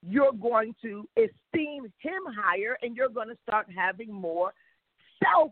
you're 0.08 0.34
going 0.34 0.76
to 0.82 1.08
esteem 1.18 1.86
Him 2.00 2.22
higher 2.38 2.78
and 2.82 2.96
you're 2.96 3.10
going 3.10 3.30
to 3.30 3.38
start 3.48 3.68
having 3.76 4.14
more 4.14 4.54
self 5.24 5.52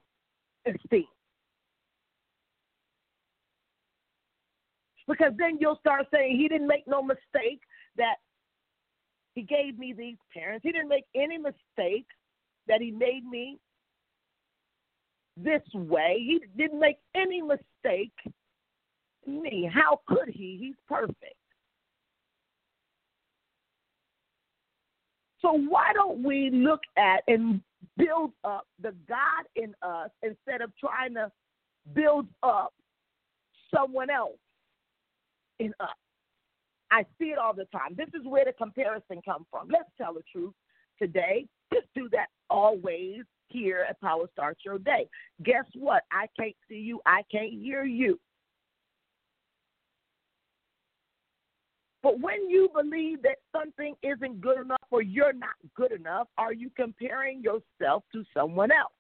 esteem. 0.65 1.05
Because 5.07 5.33
then 5.38 5.57
you'll 5.60 5.77
start 5.77 6.07
saying, 6.13 6.38
He 6.38 6.48
didn't 6.48 6.67
make 6.67 6.88
no 6.88 7.01
mistake 7.01 7.62
that 7.98 8.15
He 9.36 9.41
gave 9.41 9.77
me 9.77 9.93
these 9.98 10.17
parents. 10.33 10.63
He 10.63 10.72
didn't 10.72 10.89
make 10.89 11.05
any 11.15 11.38
mistake 11.38 12.07
that 12.67 12.79
He 12.79 12.91
made 12.91 13.25
me 13.25 13.60
this 15.36 15.63
way. 15.74 16.17
He 16.19 16.41
didn't 16.55 16.79
make 16.79 16.98
any 17.15 17.41
mistake 17.41 18.13
me. 19.25 19.69
How 19.74 20.00
could 20.07 20.29
He? 20.29 20.57
He's 20.60 20.75
perfect. 20.88 21.36
So 25.43 25.51
why 25.53 25.91
don't 25.93 26.23
we 26.23 26.50
look 26.51 26.79
at 26.97 27.21
and 27.27 27.62
build 27.97 28.31
up 28.43 28.65
the 28.81 28.95
God 29.07 29.45
in 29.55 29.75
us 29.81 30.09
instead 30.23 30.62
of 30.62 30.71
trying 30.77 31.13
to 31.15 31.31
build 31.93 32.27
up 32.41 32.73
someone 33.75 34.09
else 34.09 34.39
in 35.59 35.73
us? 35.79 35.89
I 36.91 37.03
see 37.19 37.25
it 37.25 37.38
all 37.38 37.53
the 37.53 37.65
time. 37.65 37.95
This 37.97 38.09
is 38.19 38.25
where 38.25 38.45
the 38.45 38.53
comparison 38.53 39.21
comes 39.23 39.45
from. 39.51 39.67
Let's 39.67 39.89
tell 39.97 40.13
the 40.13 40.23
truth 40.31 40.53
today. 40.97 41.47
Just 41.73 41.88
do 41.93 42.07
that 42.12 42.27
always 42.50 43.23
here 43.50 43.86
at 43.89 43.99
Power 43.99 44.29
Start 44.32 44.58
Your 44.63 44.79
Day. 44.79 45.08
Guess 45.43 45.65
what? 45.75 46.03
I 46.12 46.27
can't 46.39 46.56
see 46.69 46.75
you. 46.75 47.01
I 47.06 47.23
can't 47.32 47.51
hear 47.51 47.84
you. 47.84 48.19
But 52.04 52.20
when 52.20 52.50
you 52.50 52.70
believe 52.76 53.22
that 53.22 53.38
something 53.56 53.96
isn't 54.04 54.42
good 54.42 54.60
enough 54.60 54.82
or 54.92 55.02
you're 55.02 55.32
not 55.32 55.56
good 55.74 55.94
enough, 55.94 56.28
are 56.38 56.52
you 56.52 56.70
comparing 56.76 57.42
yourself 57.42 58.04
to 58.12 58.26
someone 58.34 58.72
else? 58.72 58.92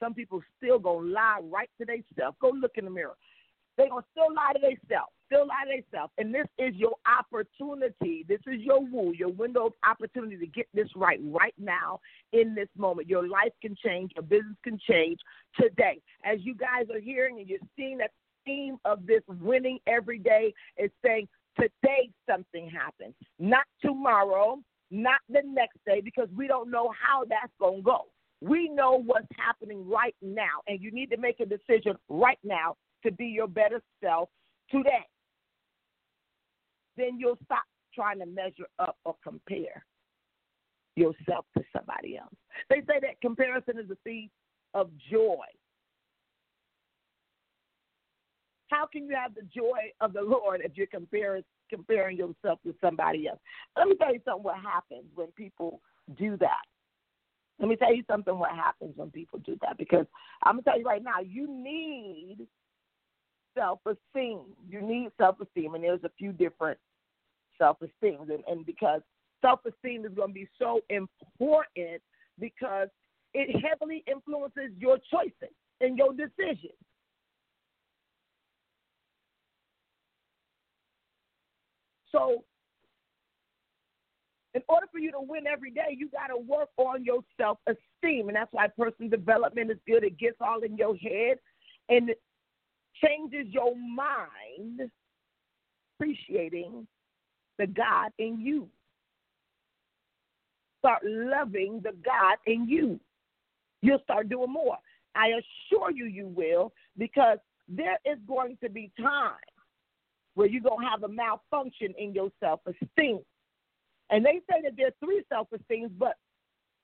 Some 0.00 0.14
people 0.14 0.42
still 0.56 0.78
gonna 0.78 1.08
lie 1.08 1.40
right 1.42 1.70
to 1.78 1.84
themselves. 1.84 2.36
Go 2.40 2.50
look 2.50 2.72
in 2.76 2.86
the 2.86 2.90
mirror. 2.90 3.16
They 3.76 3.88
gonna 3.88 4.04
still 4.12 4.32
lie 4.34 4.54
to 4.54 4.58
themselves, 4.58 5.12
still 5.26 5.46
lie 5.46 5.64
to 5.66 5.82
themselves. 5.82 6.12
And 6.16 6.34
this 6.34 6.46
is 6.58 6.74
your 6.74 6.94
opportunity. 7.06 8.24
This 8.26 8.40
is 8.46 8.60
your 8.60 8.80
woo, 8.80 9.12
your 9.12 9.28
window 9.28 9.66
of 9.66 9.72
opportunity 9.86 10.38
to 10.38 10.46
get 10.46 10.66
this 10.72 10.88
right 10.96 11.20
right 11.24 11.54
now 11.58 12.00
in 12.32 12.54
this 12.54 12.68
moment. 12.78 13.08
Your 13.08 13.28
life 13.28 13.52
can 13.60 13.76
change, 13.84 14.12
your 14.16 14.22
business 14.22 14.56
can 14.64 14.78
change 14.78 15.18
today. 15.60 16.00
As 16.24 16.38
you 16.40 16.54
guys 16.54 16.86
are 16.90 17.00
hearing 17.00 17.38
and 17.40 17.48
you're 17.48 17.58
seeing 17.76 17.98
that 17.98 18.12
theme 18.46 18.78
of 18.84 19.06
this 19.06 19.22
winning 19.28 19.78
every 19.86 20.18
day 20.18 20.54
is 20.78 20.90
saying 21.04 21.28
today 21.58 22.08
something 22.30 22.70
happens, 22.70 23.14
not 23.38 23.64
tomorrow, 23.82 24.58
not 24.90 25.20
the 25.28 25.42
next 25.44 25.78
day, 25.86 26.00
because 26.00 26.28
we 26.34 26.46
don't 26.46 26.70
know 26.70 26.90
how 26.98 27.24
that's 27.28 27.52
going 27.60 27.78
to 27.78 27.82
go. 27.82 28.06
We 28.40 28.68
know 28.68 29.02
what's 29.04 29.26
happening 29.36 29.88
right 29.88 30.14
now, 30.22 30.62
and 30.66 30.80
you 30.80 30.90
need 30.90 31.10
to 31.10 31.16
make 31.16 31.40
a 31.40 31.46
decision 31.46 31.96
right 32.08 32.38
now 32.44 32.76
to 33.04 33.10
be 33.10 33.26
your 33.26 33.48
better 33.48 33.82
self 34.02 34.28
today. 34.70 35.06
Then 36.96 37.18
you'll 37.18 37.38
stop 37.44 37.64
trying 37.94 38.18
to 38.20 38.26
measure 38.26 38.66
up 38.78 38.96
or 39.04 39.16
compare 39.22 39.84
yourself 40.96 41.44
to 41.56 41.64
somebody 41.74 42.18
else. 42.18 42.34
They 42.70 42.80
say 42.80 43.00
that 43.00 43.20
comparison 43.20 43.78
is 43.78 43.88
the 43.88 43.98
thief 44.04 44.30
of 44.74 44.90
joy. 45.10 45.44
How 48.68 48.86
can 48.86 49.06
you 49.06 49.14
have 49.14 49.34
the 49.34 49.42
joy 49.42 49.92
of 50.00 50.12
the 50.12 50.22
Lord 50.22 50.60
if 50.64 50.72
you're 50.74 50.86
comparing 50.86 51.44
comparing 51.70 52.16
yourself 52.16 52.60
to 52.64 52.74
somebody 52.80 53.28
else? 53.28 53.38
Let 53.76 53.88
me 53.88 53.94
tell 53.96 54.12
you 54.12 54.20
something 54.24 54.44
what 54.44 54.60
happens 54.60 55.04
when 55.14 55.28
people 55.28 55.80
do 56.18 56.36
that. 56.38 56.62
Let 57.58 57.68
me 57.68 57.76
tell 57.76 57.94
you 57.94 58.04
something 58.10 58.38
what 58.38 58.50
happens 58.50 58.92
when 58.96 59.10
people 59.10 59.38
do 59.40 59.56
that 59.62 59.78
because 59.78 60.06
I'm 60.42 60.56
gonna 60.56 60.62
tell 60.62 60.78
you 60.78 60.84
right 60.84 61.02
now, 61.02 61.20
you 61.20 61.48
need 61.48 62.46
self 63.56 63.80
esteem. 63.86 64.40
You 64.68 64.82
need 64.82 65.10
self 65.18 65.40
esteem 65.40 65.74
and 65.74 65.82
there's 65.82 66.04
a 66.04 66.10
few 66.18 66.32
different 66.32 66.78
self 67.58 67.78
esteem 67.80 68.30
and, 68.30 68.44
and 68.46 68.66
because 68.66 69.00
self 69.40 69.60
esteem 69.64 70.04
is 70.04 70.12
gonna 70.14 70.32
be 70.32 70.48
so 70.58 70.80
important 70.90 72.02
because 72.38 72.88
it 73.32 73.64
heavily 73.64 74.04
influences 74.06 74.70
your 74.78 74.98
choices 75.10 75.54
and 75.80 75.96
your 75.96 76.12
decisions. 76.12 76.76
So, 82.16 82.44
in 84.54 84.62
order 84.68 84.86
for 84.90 84.98
you 84.98 85.12
to 85.12 85.20
win 85.20 85.46
every 85.46 85.70
day, 85.70 85.94
you 85.96 86.08
got 86.08 86.28
to 86.28 86.38
work 86.38 86.70
on 86.78 87.04
your 87.04 87.20
self 87.38 87.58
esteem. 87.66 88.28
And 88.28 88.36
that's 88.36 88.52
why 88.52 88.68
personal 88.68 89.10
development 89.10 89.70
is 89.70 89.76
good. 89.86 90.02
It 90.02 90.18
gets 90.18 90.36
all 90.40 90.62
in 90.62 90.76
your 90.76 90.96
head 90.96 91.38
and 91.90 92.10
changes 93.04 93.52
your 93.52 93.76
mind, 93.76 94.90
appreciating 95.94 96.86
the 97.58 97.66
God 97.66 98.12
in 98.18 98.40
you. 98.40 98.68
Start 100.78 101.02
loving 101.04 101.80
the 101.82 101.92
God 102.04 102.36
in 102.46 102.66
you. 102.66 102.98
You'll 103.82 104.00
start 104.04 104.30
doing 104.30 104.52
more. 104.52 104.78
I 105.14 105.28
assure 105.28 105.90
you, 105.90 106.06
you 106.06 106.28
will, 106.28 106.72
because 106.96 107.38
there 107.68 107.98
is 108.04 108.18
going 108.26 108.56
to 108.62 108.70
be 108.70 108.90
time 108.98 109.34
where 110.36 110.46
you're 110.46 110.62
going 110.62 110.84
to 110.84 110.88
have 110.88 111.02
a 111.02 111.08
malfunction 111.08 111.94
in 111.98 112.14
your 112.14 112.30
self 112.38 112.60
esteem. 112.66 113.18
And 114.10 114.24
they 114.24 114.40
say 114.48 114.60
that 114.62 114.72
there's 114.76 114.92
three 115.02 115.22
self 115.28 115.48
esteems, 115.52 115.90
but 115.98 116.14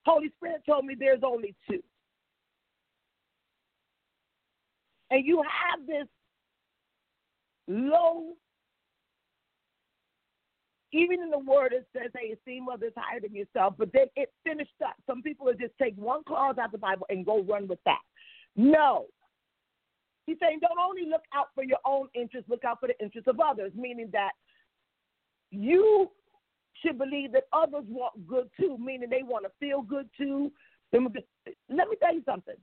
Holy 0.05 0.33
Spirit 0.37 0.63
told 0.67 0.87
me 0.87 0.97
there's 0.99 1.23
only 1.23 1.55
two. 1.71 1.83
And 5.11 5.25
you 5.25 5.43
have 5.43 5.87
this 5.87 6.09
low, 7.69 8.33
even 10.93 11.21
in 11.21 11.31
the 11.31 11.39
word 11.39 11.75
it 11.75 11.87
says, 11.95 12.11
hey, 12.19 12.33
esteem 12.33 12.67
others 12.73 12.95
higher 12.97 13.21
than 13.21 13.35
yourself, 13.35 13.75
but 13.77 13.93
then 13.93 14.07
it 14.17 14.33
finished 14.45 14.71
up. 14.83 14.95
Some 15.07 15.21
people 15.21 15.45
will 15.45 15.55
just 15.55 15.75
take 15.81 15.95
one 15.97 16.25
clause 16.27 16.57
out 16.59 16.67
of 16.67 16.73
the 16.73 16.79
Bible 16.79 17.07
and 17.11 17.27
go 17.27 17.43
run 17.43 17.69
with 17.69 17.81
that. 17.85 18.01
No, 18.57 19.07
He's 20.27 20.37
saying 20.41 20.61
don't 20.61 20.79
only 20.79 21.09
look 21.09 21.23
out 21.35 21.49
for 21.55 21.65
your 21.65 21.79
own 21.85 22.09
interests, 22.15 22.49
look 22.49 22.65
out 22.65 22.81
for 22.81 22.89
the 22.89 22.99
interests 23.03 23.29
of 23.29 23.41
others, 23.41 23.73
meaning 23.75 24.09
that 24.13 24.33
you 25.51 26.11
should 26.75 26.99
believe 26.99 27.33
that 27.33 27.45
others 27.53 27.85
want 27.89 28.27
good 28.27 28.49
too, 28.59 28.77
meaning 28.79 29.11
they 29.11 29.23
want 29.23 29.45
to 29.45 29.51
feel 29.61 29.83
good 29.83 30.09
too. 30.17 30.51
Let 30.93 31.03
me 31.03 31.97
tell 32.01 32.15
you 32.15 32.23
something. 32.25 32.55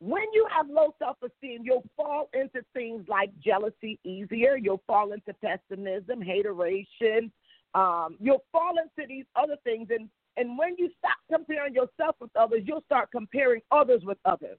When 0.00 0.24
you 0.32 0.46
have 0.50 0.68
low 0.68 0.94
self 0.98 1.16
esteem, 1.24 1.60
you'll 1.62 1.88
fall 1.96 2.28
into 2.34 2.64
things 2.74 3.04
like 3.08 3.30
jealousy 3.38 4.00
easier. 4.02 4.56
You'll 4.56 4.82
fall 4.86 5.12
into 5.12 5.32
pessimism, 5.34 6.20
hateration. 6.20 7.30
Um, 7.74 8.16
you'll 8.18 8.44
fall 8.50 8.74
into 8.78 9.06
these 9.08 9.26
other 9.36 9.56
things. 9.62 9.88
And 9.90 10.08
And 10.36 10.58
when 10.58 10.74
you 10.76 10.90
stop 10.98 11.18
comparing 11.30 11.74
yourself 11.74 12.16
with 12.20 12.34
others, 12.36 12.62
you'll 12.64 12.82
start 12.82 13.10
comparing 13.12 13.60
others 13.70 14.02
with 14.04 14.18
others. 14.24 14.58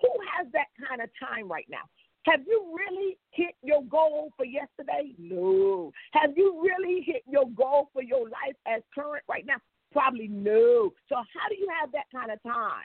Who 0.00 0.08
has 0.42 0.52
that 0.52 0.66
kind 0.88 1.00
of 1.00 1.08
time 1.18 1.50
right 1.50 1.66
now? 1.70 1.82
Have 2.24 2.40
you 2.46 2.76
really 2.76 3.18
hit 3.32 3.54
your 3.62 3.82
goal 3.84 4.30
for 4.36 4.44
yesterday? 4.44 5.12
No. 5.18 5.92
Have 6.12 6.30
you 6.36 6.62
really 6.62 7.02
hit 7.04 7.22
your 7.28 7.48
goal 7.50 7.90
for 7.92 8.02
your 8.02 8.24
life 8.24 8.56
as 8.66 8.82
current 8.94 9.24
right 9.28 9.44
now? 9.46 9.56
Probably 9.92 10.28
no. 10.28 10.92
So, 11.08 11.16
how 11.16 11.48
do 11.48 11.56
you 11.56 11.68
have 11.80 11.90
that 11.92 12.04
kind 12.14 12.30
of 12.30 12.42
time 12.44 12.84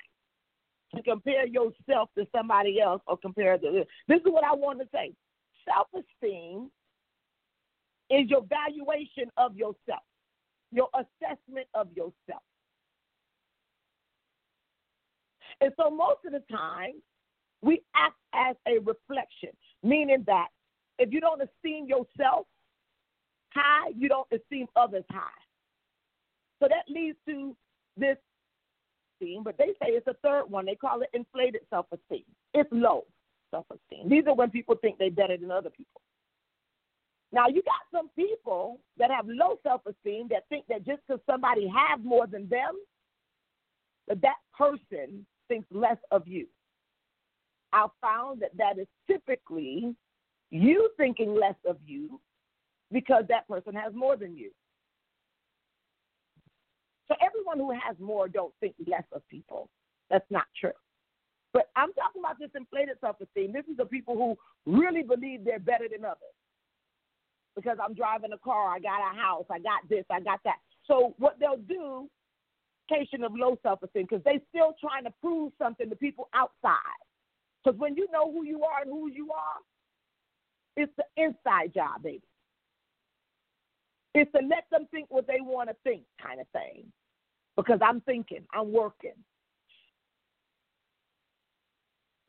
to 0.95 1.03
compare 1.03 1.45
yourself 1.45 2.09
to 2.17 2.25
somebody 2.35 2.81
else 2.81 3.01
or 3.07 3.17
compare 3.17 3.57
to 3.57 3.85
this? 4.07 4.17
is 4.17 4.21
what 4.25 4.43
I 4.43 4.55
want 4.55 4.79
to 4.79 4.87
say 4.91 5.13
self 5.65 5.87
esteem 5.93 6.71
is 8.09 8.29
your 8.29 8.43
valuation 8.43 9.29
of 9.37 9.55
yourself, 9.55 10.03
your 10.71 10.89
assessment 10.95 11.67
of 11.75 11.89
yourself. 11.95 12.41
And 15.61 15.71
so, 15.77 15.89
most 15.89 16.25
of 16.25 16.33
the 16.33 16.43
time, 16.51 16.93
we 17.61 17.81
act 17.95 18.15
as 18.33 18.55
a 18.67 18.79
reflection, 18.79 19.49
meaning 19.83 20.23
that 20.27 20.47
if 20.99 21.11
you 21.11 21.19
don't 21.19 21.41
esteem 21.41 21.87
yourself 21.87 22.45
high, 23.53 23.91
you 23.95 24.09
don't 24.09 24.27
esteem 24.31 24.67
others 24.75 25.03
high. 25.11 25.29
So 26.59 26.67
that 26.67 26.91
leads 26.91 27.17
to 27.27 27.55
this 27.95 28.17
esteem, 29.19 29.43
but 29.43 29.57
they 29.57 29.67
say 29.81 29.91
it's 29.91 30.07
a 30.07 30.15
third 30.23 30.45
one. 30.49 30.65
They 30.65 30.75
call 30.75 31.01
it 31.01 31.09
inflated 31.13 31.61
self 31.69 31.85
esteem. 31.91 32.23
It's 32.53 32.69
low 32.71 33.05
self 33.51 33.65
esteem. 33.71 34.09
These 34.09 34.25
are 34.27 34.35
when 34.35 34.49
people 34.49 34.75
think 34.75 34.97
they're 34.97 35.11
better 35.11 35.37
than 35.37 35.51
other 35.51 35.69
people. 35.69 36.01
Now 37.31 37.47
you 37.47 37.61
got 37.63 37.81
some 37.91 38.09
people 38.15 38.79
that 38.97 39.11
have 39.11 39.25
low 39.27 39.59
self 39.63 39.81
esteem 39.85 40.27
that 40.29 40.47
think 40.49 40.65
that 40.67 40.85
just 40.85 41.01
because 41.07 41.21
somebody 41.25 41.67
has 41.67 41.99
more 42.03 42.27
than 42.27 42.47
them, 42.49 42.75
that 44.07 44.21
that 44.21 44.37
person 44.57 45.25
thinks 45.47 45.67
less 45.71 45.97
of 46.11 46.27
you. 46.27 46.47
I 47.73 47.87
found 48.01 48.41
that 48.41 48.55
that 48.57 48.79
is 48.79 48.87
typically 49.09 49.95
you 50.49 50.89
thinking 50.97 51.35
less 51.35 51.55
of 51.67 51.77
you 51.85 52.19
because 52.91 53.25
that 53.29 53.47
person 53.47 53.73
has 53.75 53.93
more 53.93 54.15
than 54.15 54.37
you. 54.37 54.51
So 57.07 57.15
everyone 57.25 57.57
who 57.57 57.71
has 57.71 57.97
more 57.99 58.27
don't 58.27 58.53
think 58.59 58.75
less 58.85 59.03
of 59.11 59.27
people. 59.29 59.69
That's 60.09 60.29
not 60.29 60.45
true. 60.59 60.71
But 61.53 61.69
I'm 61.75 61.93
talking 61.93 62.21
about 62.21 62.39
this 62.39 62.49
inflated 62.55 62.97
self-esteem. 63.01 63.51
This 63.53 63.65
is 63.69 63.77
the 63.77 63.85
people 63.85 64.15
who 64.15 64.37
really 64.71 65.03
believe 65.03 65.43
they're 65.43 65.59
better 65.59 65.87
than 65.89 66.05
others. 66.05 66.35
Because 67.55 67.77
I'm 67.83 67.93
driving 67.93 68.33
a 68.33 68.37
car, 68.37 68.75
I 68.75 68.79
got 68.79 68.99
a 68.99 69.15
house, 69.15 69.45
I 69.49 69.59
got 69.59 69.87
this, 69.89 70.05
I 70.11 70.19
got 70.19 70.39
that. 70.43 70.57
So 70.85 71.15
what 71.17 71.37
they'll 71.39 71.57
do, 71.57 72.09
indication 72.89 73.23
of 73.23 73.33
low 73.35 73.57
self-esteem, 73.63 74.07
because 74.09 74.23
they're 74.23 74.41
still 74.49 74.75
trying 74.79 75.03
to 75.03 75.11
prove 75.21 75.51
something 75.57 75.89
to 75.89 75.95
people 75.95 76.29
outside. 76.33 77.01
Because 77.67 77.81
when 77.81 77.97
you 77.97 78.07
know 78.13 78.31
who 78.31 78.45
you 78.45 78.63
are 78.63 78.83
and 78.83 78.89
who 78.89 79.11
you 79.11 79.29
are, 79.33 79.59
it's 80.77 80.93
the 80.95 81.03
inside 81.21 81.73
job, 81.73 82.01
baby. 82.01 82.21
It's 84.13 84.31
to 84.31 84.39
let 84.47 84.63
them 84.71 84.87
think 84.89 85.07
what 85.09 85.27
they 85.27 85.41
want 85.41 85.67
to 85.67 85.75
think, 85.83 86.03
kind 86.21 86.39
of 86.39 86.47
thing. 86.53 86.85
Because 87.57 87.79
I'm 87.83 87.99
thinking, 88.01 88.45
I'm 88.53 88.71
working. 88.71 89.15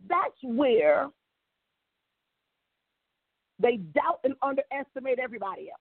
That's 0.08 0.34
where 0.42 1.06
they 3.60 3.76
doubt 3.76 4.18
and 4.24 4.34
underestimate 4.42 5.20
everybody 5.20 5.70
else. 5.70 5.80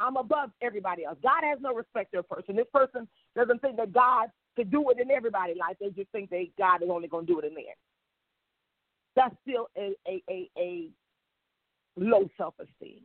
I'm 0.00 0.16
above 0.16 0.50
everybody 0.60 1.04
else. 1.04 1.18
God 1.22 1.44
has 1.44 1.60
no 1.60 1.72
respect 1.72 2.10
for 2.10 2.18
a 2.18 2.22
person. 2.24 2.56
This 2.56 2.66
person 2.74 3.06
doesn't 3.36 3.62
think 3.62 3.76
that 3.76 3.92
God 3.92 4.28
to 4.56 4.64
do 4.64 4.90
it 4.90 5.00
in 5.00 5.10
everybody's 5.10 5.56
life. 5.56 5.76
They 5.80 5.90
just 5.90 6.10
think 6.10 6.30
they 6.30 6.50
God 6.58 6.82
is 6.82 6.88
only 6.90 7.08
going 7.08 7.26
to 7.26 7.32
do 7.32 7.38
it 7.38 7.44
in 7.44 7.54
theirs. 7.54 7.76
That's 9.16 9.34
still 9.42 9.68
a 9.76 9.94
a 10.06 10.22
a, 10.28 10.50
a 10.58 10.88
low 11.96 12.28
self 12.36 12.54
esteem. 12.60 13.02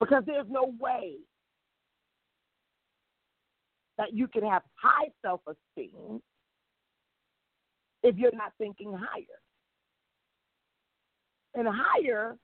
Because 0.00 0.22
there's 0.26 0.46
no 0.48 0.74
way 0.80 1.16
that 3.98 4.14
you 4.14 4.26
can 4.26 4.42
have 4.48 4.62
high 4.82 5.08
self 5.22 5.42
esteem 5.46 6.22
if 8.02 8.16
you're 8.16 8.34
not 8.34 8.52
thinking 8.58 8.92
higher. 8.92 9.24
And 11.54 11.68
higher 11.68 12.36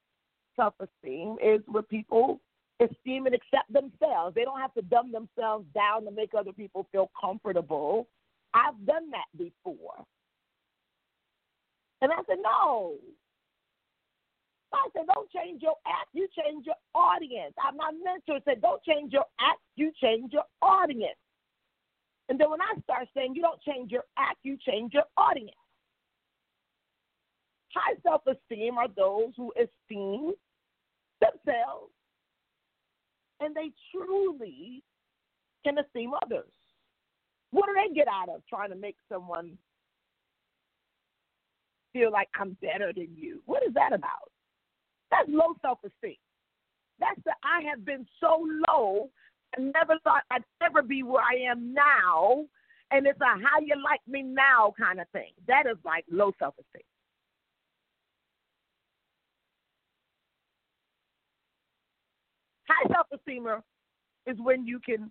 self 0.55 0.75
esteem 0.81 1.37
is 1.43 1.61
what 1.67 1.89
people 1.89 2.41
esteem 2.81 3.27
and 3.27 3.35
accept 3.35 3.73
themselves. 3.73 4.35
They 4.35 4.45
don't 4.45 4.61
have 4.61 4.75
to 4.75 4.83
dumb 4.83 5.13
themselves 5.13 5.67
down 5.75 6.05
to 6.05 6.11
make 6.11 6.31
other 6.37 6.53
people 6.53 6.87
feel 6.93 7.11
comfortable. 7.19 8.09
I've 8.55 8.87
done 8.87 9.11
that 9.11 9.27
before. 9.37 10.05
And 12.03 12.13
I 12.13 12.17
said, 12.29 12.39
no. 12.43 12.95
I 14.73 14.89
said, 14.93 15.07
don't 15.15 15.31
change 15.31 15.63
your 15.63 15.77
act, 15.87 16.09
you 16.13 16.29
change 16.37 16.67
your 16.67 16.77
audience. 16.95 17.55
I, 17.59 17.71
My 17.73 17.93
mentor 17.93 18.41
said, 18.45 18.61
don't 18.61 18.83
change 18.83 19.13
your 19.13 19.25
act, 19.41 19.61
you 19.77 19.91
change 20.03 20.33
your 20.33 20.45
audience. 20.61 21.17
And 22.29 22.39
then 22.39 22.51
when 22.51 22.61
I 22.61 22.79
start 22.83 23.09
saying 23.15 23.35
you 23.35 23.43
don't 23.43 23.63
change 23.63 23.93
your 23.93 24.05
act, 24.19 24.39
you 24.43 24.59
change 24.67 24.93
your 24.93 25.05
audience. 25.17 25.57
High 27.75 27.95
self 28.03 28.23
esteem 28.27 28.77
are 28.79 28.89
those 28.89 29.33
who 29.37 29.53
esteem 29.53 30.33
themselves 31.21 31.93
and 33.41 33.55
they 33.55 33.71
truly 33.93 34.83
can 35.65 35.79
esteem 35.79 36.13
others. 36.23 36.53
What 37.51 37.67
do 37.67 37.75
they 37.75 37.95
get 37.95 38.09
out 38.09 38.29
of 38.29 38.43
trying 38.49 38.71
to 38.71 38.77
make 38.77 38.97
someone 39.11 39.57
feel 41.93 42.11
like 42.13 42.29
I'm 42.39 42.57
better 42.61 42.93
than 42.93 43.09
you? 43.17 43.43
What 43.47 43.63
is 43.67 43.75
that 43.75 43.93
about? 43.93 44.31
That's 45.11 45.29
low 45.29 45.55
self 45.63 45.79
esteem. 45.85 46.17
That's 46.99 47.21
the 47.25 47.33
I 47.45 47.63
have 47.71 47.85
been 47.85 48.07
so 48.21 48.47
low, 48.69 49.11
I 49.57 49.61
never 49.61 49.99
thought 50.03 50.23
I'd 50.31 50.45
ever 50.63 50.83
be 50.83 51.03
where 51.03 51.23
I 51.23 51.51
am 51.51 51.73
now. 51.75 52.45
And 52.91 53.07
it's 53.07 53.21
a 53.21 53.25
how 53.25 53.61
you 53.61 53.75
like 53.83 54.01
me 54.07 54.23
now 54.23 54.73
kind 54.79 55.01
of 55.01 55.09
thing. 55.11 55.33
That 55.49 55.67
is 55.67 55.77
like 55.85 56.05
low 56.11 56.33
self 56.39 56.55
esteem. 56.59 56.85
Esteemer 63.13 63.63
is 64.27 64.37
when 64.41 64.67
you 64.67 64.81
can 64.81 65.11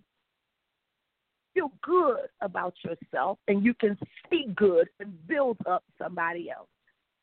feel 1.53 1.71
good 1.81 2.27
about 2.41 2.73
yourself 2.83 3.39
and 3.47 3.63
you 3.63 3.73
can 3.73 3.97
speak 4.25 4.53
good 4.55 4.87
and 4.99 5.13
build 5.27 5.57
up 5.67 5.83
somebody 5.97 6.51
else. 6.51 6.67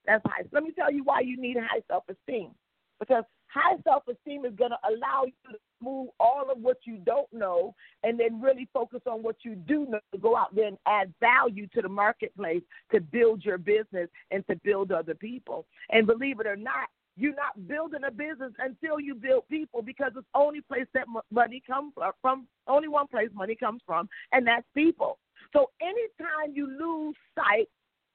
That's 0.06 0.22
high. 0.26 0.42
Let 0.50 0.64
me 0.64 0.72
tell 0.72 0.90
you 0.90 1.04
why 1.04 1.20
you 1.20 1.40
need 1.40 1.56
high 1.58 1.82
self 1.88 2.04
esteem. 2.08 2.50
Because 2.98 3.24
high 3.48 3.76
self 3.84 4.04
esteem 4.08 4.44
is 4.44 4.54
going 4.56 4.70
to 4.70 4.78
allow 4.88 5.24
you 5.26 5.52
to 5.52 5.58
move 5.82 6.08
all 6.18 6.50
of 6.50 6.58
what 6.58 6.78
you 6.84 6.96
don't 7.04 7.32
know 7.32 7.74
and 8.02 8.18
then 8.18 8.40
really 8.40 8.68
focus 8.72 9.00
on 9.06 9.22
what 9.22 9.36
you 9.42 9.54
do 9.54 9.86
know 9.86 10.00
to 10.12 10.18
go 10.18 10.36
out 10.36 10.54
there 10.54 10.68
and 10.68 10.78
add 10.86 11.12
value 11.20 11.66
to 11.74 11.82
the 11.82 11.88
marketplace 11.88 12.62
to 12.92 13.00
build 13.00 13.44
your 13.44 13.58
business 13.58 14.08
and 14.30 14.46
to 14.46 14.56
build 14.64 14.92
other 14.92 15.14
people. 15.14 15.66
And 15.90 16.06
believe 16.06 16.40
it 16.40 16.46
or 16.46 16.56
not, 16.56 16.88
you're 17.16 17.34
not 17.34 17.68
building 17.68 18.00
a 18.06 18.10
business 18.10 18.52
until 18.58 18.98
you 18.98 19.14
build 19.14 19.46
people 19.48 19.82
because 19.82 20.12
it's 20.16 20.26
only 20.34 20.60
place 20.62 20.86
that 20.94 21.06
money 21.30 21.62
comes 21.66 21.92
from, 22.20 22.46
only 22.66 22.88
one 22.88 23.06
place 23.06 23.28
money 23.34 23.54
comes 23.54 23.82
from, 23.86 24.08
and 24.32 24.46
that's 24.46 24.66
people. 24.74 25.18
So 25.52 25.70
anytime 25.80 26.54
you 26.54 26.66
lose 26.66 27.14
sight 27.34 27.68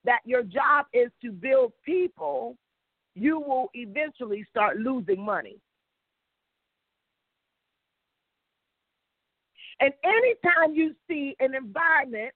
that 0.05 0.19
your 0.25 0.41
job 0.41 0.87
is 0.93 1.11
to 1.21 1.31
build 1.31 1.73
people, 1.85 2.55
you 3.13 3.39
will 3.39 3.69
eventually 3.73 4.45
start 4.49 4.77
losing 4.77 5.23
money. 5.23 5.57
And 9.79 9.93
anytime 10.03 10.73
you 10.73 10.95
see 11.07 11.35
an 11.39 11.53
environment 11.53 12.33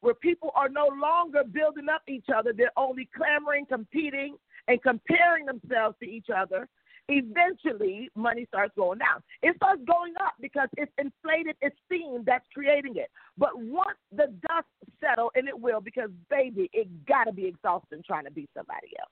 where 0.00 0.14
people 0.14 0.50
are 0.54 0.68
no 0.68 0.88
longer 1.00 1.42
building 1.44 1.88
up 1.88 2.02
each 2.08 2.26
other, 2.34 2.52
they're 2.56 2.70
only 2.76 3.08
clamoring, 3.14 3.66
competing, 3.66 4.36
and 4.68 4.82
comparing 4.82 5.46
themselves 5.46 5.96
to 6.02 6.08
each 6.08 6.26
other, 6.34 6.68
eventually 7.08 8.08
money 8.16 8.46
starts 8.48 8.72
going 8.76 8.98
down. 8.98 9.22
It 9.42 9.56
starts 9.56 9.82
going 9.86 10.14
up 10.24 10.34
because 10.40 10.68
it's 10.76 10.92
inflated 10.98 11.56
esteem 11.62 12.22
that's 12.24 12.46
creating 12.54 12.96
it. 12.96 13.10
But 13.36 13.50
once 13.56 13.98
the 14.10 14.28
dust 14.48 14.66
settles, 15.00 15.30
and 15.34 15.48
it 15.48 15.58
will, 15.58 15.80
because 15.80 16.10
baby, 16.30 16.70
it 16.72 16.88
got 17.06 17.24
to 17.24 17.32
be 17.32 17.46
exhausting 17.46 18.02
trying 18.06 18.24
to 18.24 18.30
be 18.30 18.48
somebody 18.56 18.88
else. 18.98 19.10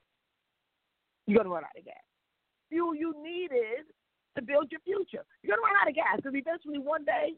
You're 1.27 1.37
gonna 1.37 1.53
run 1.53 1.63
out 1.63 1.77
of 1.77 1.85
gas. 1.85 1.95
Fuel 2.69 2.95
you 2.95 3.13
needed 3.23 3.85
to 4.35 4.41
build 4.41 4.71
your 4.71 4.81
future. 4.81 5.23
You're 5.41 5.55
gonna 5.55 5.67
run 5.67 5.81
out 5.81 5.89
of 5.89 5.95
gas 5.95 6.17
because 6.17 6.33
eventually 6.35 6.79
one 6.79 7.05
day 7.05 7.33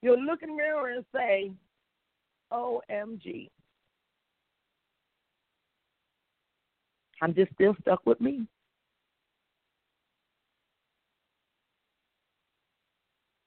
you'll 0.00 0.22
look 0.22 0.42
in 0.42 0.50
the 0.50 0.56
mirror 0.56 0.88
and 0.88 1.04
say, 1.14 1.52
"OMG, 2.50 3.50
I'm 7.22 7.34
just 7.34 7.52
still 7.54 7.74
stuck 7.80 8.04
with 8.04 8.20
me. 8.20 8.46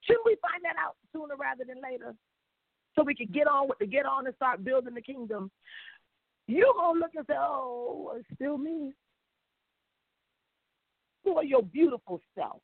Shouldn't 0.03 0.25
we 0.25 0.37
find 0.41 0.63
that 0.63 0.81
out 0.81 0.95
sooner 1.11 1.35
rather 1.35 1.65
than 1.67 1.81
later? 1.83 2.15
So 2.95 3.03
we 3.03 3.13
can 3.13 3.27
get 3.33 3.47
on 3.47 3.67
with 3.67 3.77
the 3.79 3.85
get 3.85 4.05
on 4.05 4.27
and 4.27 4.35
start 4.35 4.63
building 4.63 4.93
the 4.93 5.01
kingdom. 5.01 5.51
You're 6.47 6.73
gonna 6.73 6.99
look 6.99 7.11
and 7.15 7.25
say, 7.27 7.35
Oh, 7.37 8.13
it's 8.17 8.27
still 8.35 8.57
me. 8.57 8.93
You 11.25 11.35
are 11.35 11.43
your 11.43 11.63
beautiful 11.63 12.21
self. 12.33 12.61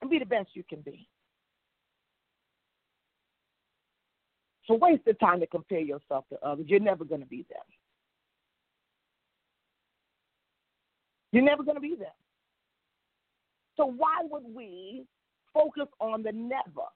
And 0.00 0.10
be 0.10 0.18
the 0.18 0.24
best 0.24 0.48
you 0.54 0.64
can 0.68 0.80
be. 0.80 1.06
So 4.66 4.74
waste 4.74 5.04
the 5.04 5.14
time 5.14 5.38
to 5.40 5.46
compare 5.46 5.80
yourself 5.80 6.24
to 6.30 6.38
others. 6.44 6.66
You're 6.68 6.80
never 6.80 7.04
to 7.04 7.26
be 7.26 7.44
them. 7.48 7.62
You're 11.32 11.44
never 11.44 11.62
going 11.62 11.76
to 11.76 11.80
be 11.80 11.94
there. 11.98 12.08
So 13.76 13.86
why 13.86 14.18
would 14.22 14.44
we 14.54 15.04
focus 15.54 15.86
on 16.00 16.22
the 16.22 16.32
never? 16.32 16.86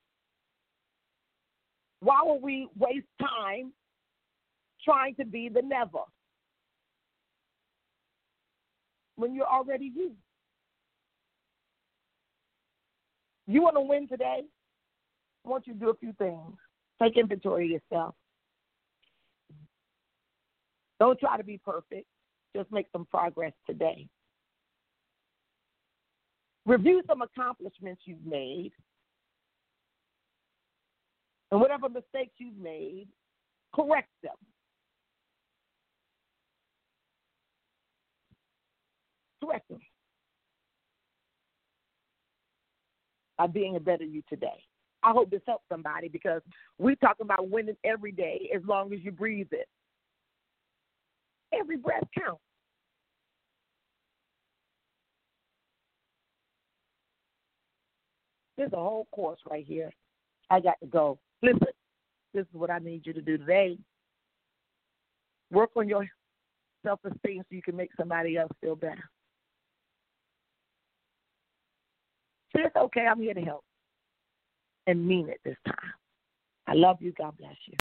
Why 2.01 2.21
would 2.23 2.43
we 2.43 2.69
waste 2.77 3.07
time 3.21 3.73
trying 4.85 5.15
to 5.15 5.25
be 5.25 5.49
the 5.49 5.63
never 5.63 6.01
when 9.17 9.35
you're 9.35 9.47
already 9.47 9.91
you? 9.95 10.13
You 13.47 13.63
want 13.63 13.77
to 13.77 13.81
win 13.81 14.09
today? 14.09 14.43
I 15.45 15.49
want 15.49 15.67
you 15.67 15.75
to 15.75 15.79
do 15.79 15.91
a 15.91 15.97
few 15.97 16.13
things. 16.15 16.57
Take 17.03 17.17
inventory 17.17 17.67
of 17.67 17.83
yourself. 17.83 18.15
Don't 21.01 21.19
try 21.19 21.37
to 21.37 21.45
be 21.45 21.59
perfect. 21.65 22.07
Just 22.57 22.71
make 22.71 22.87
some 22.93 23.07
progress 23.07 23.53
today. 23.67 24.09
Review 26.67 27.03
some 27.07 27.23
accomplishments 27.23 28.03
you've 28.07 28.25
made. 28.25 28.73
And 31.51 31.61
whatever 31.61 31.89
mistakes 31.89 32.33
you've 32.39 32.57
made, 32.57 33.07
correct 33.75 34.09
them. 34.23 34.35
Correct 39.43 39.69
them. 39.69 39.81
By 43.37 43.47
being 43.47 43.77
a 43.77 43.81
better 43.81 44.05
you 44.05 44.23
today. 44.29 44.65
I 45.03 45.11
hope 45.13 45.31
this 45.31 45.43
helps 45.47 45.65
somebody 45.71 46.09
because 46.09 46.41
we 46.79 46.97
talk 46.97 47.17
about 47.21 47.51
winning 47.51 47.77
every 47.85 48.11
day 48.11 48.51
as 48.55 48.63
long 48.67 48.93
as 48.95 49.01
you 49.03 49.13
breathe 49.13 49.49
it. 49.53 49.69
Every 51.53 51.77
breath 51.77 52.05
counts. 52.19 52.41
There's 58.65 58.73
a 58.73 58.77
whole 58.77 59.07
course 59.13 59.41
right 59.51 59.67
here. 59.67 59.91
I 60.49 60.59
got 60.59 60.81
to 60.81 60.87
go. 60.87 61.19
Listen, 61.43 61.67
this 62.33 62.45
is 62.45 62.55
what 62.55 62.71
I 62.71 62.79
need 62.79 63.05
you 63.05 63.13
to 63.13 63.21
do 63.21 63.37
today. 63.37 63.77
Work 65.51 65.73
on 65.77 65.87
your 65.87 66.09
self 66.83 67.01
esteem 67.05 67.43
so 67.43 67.55
you 67.55 67.61
can 67.61 67.77
make 67.77 67.91
somebody 67.95 68.39
else 68.39 68.51
feel 68.63 68.75
better. 68.75 69.11
It's 72.55 72.75
okay. 72.75 73.07
I'm 73.07 73.21
here 73.21 73.35
to 73.35 73.43
help 73.43 73.65
and 74.87 75.07
mean 75.07 75.29
it 75.29 75.41
this 75.45 75.57
time. 75.67 75.93
I 76.67 76.73
love 76.73 76.97
you. 77.01 77.13
God 77.19 77.37
bless 77.37 77.57
you. 77.67 77.73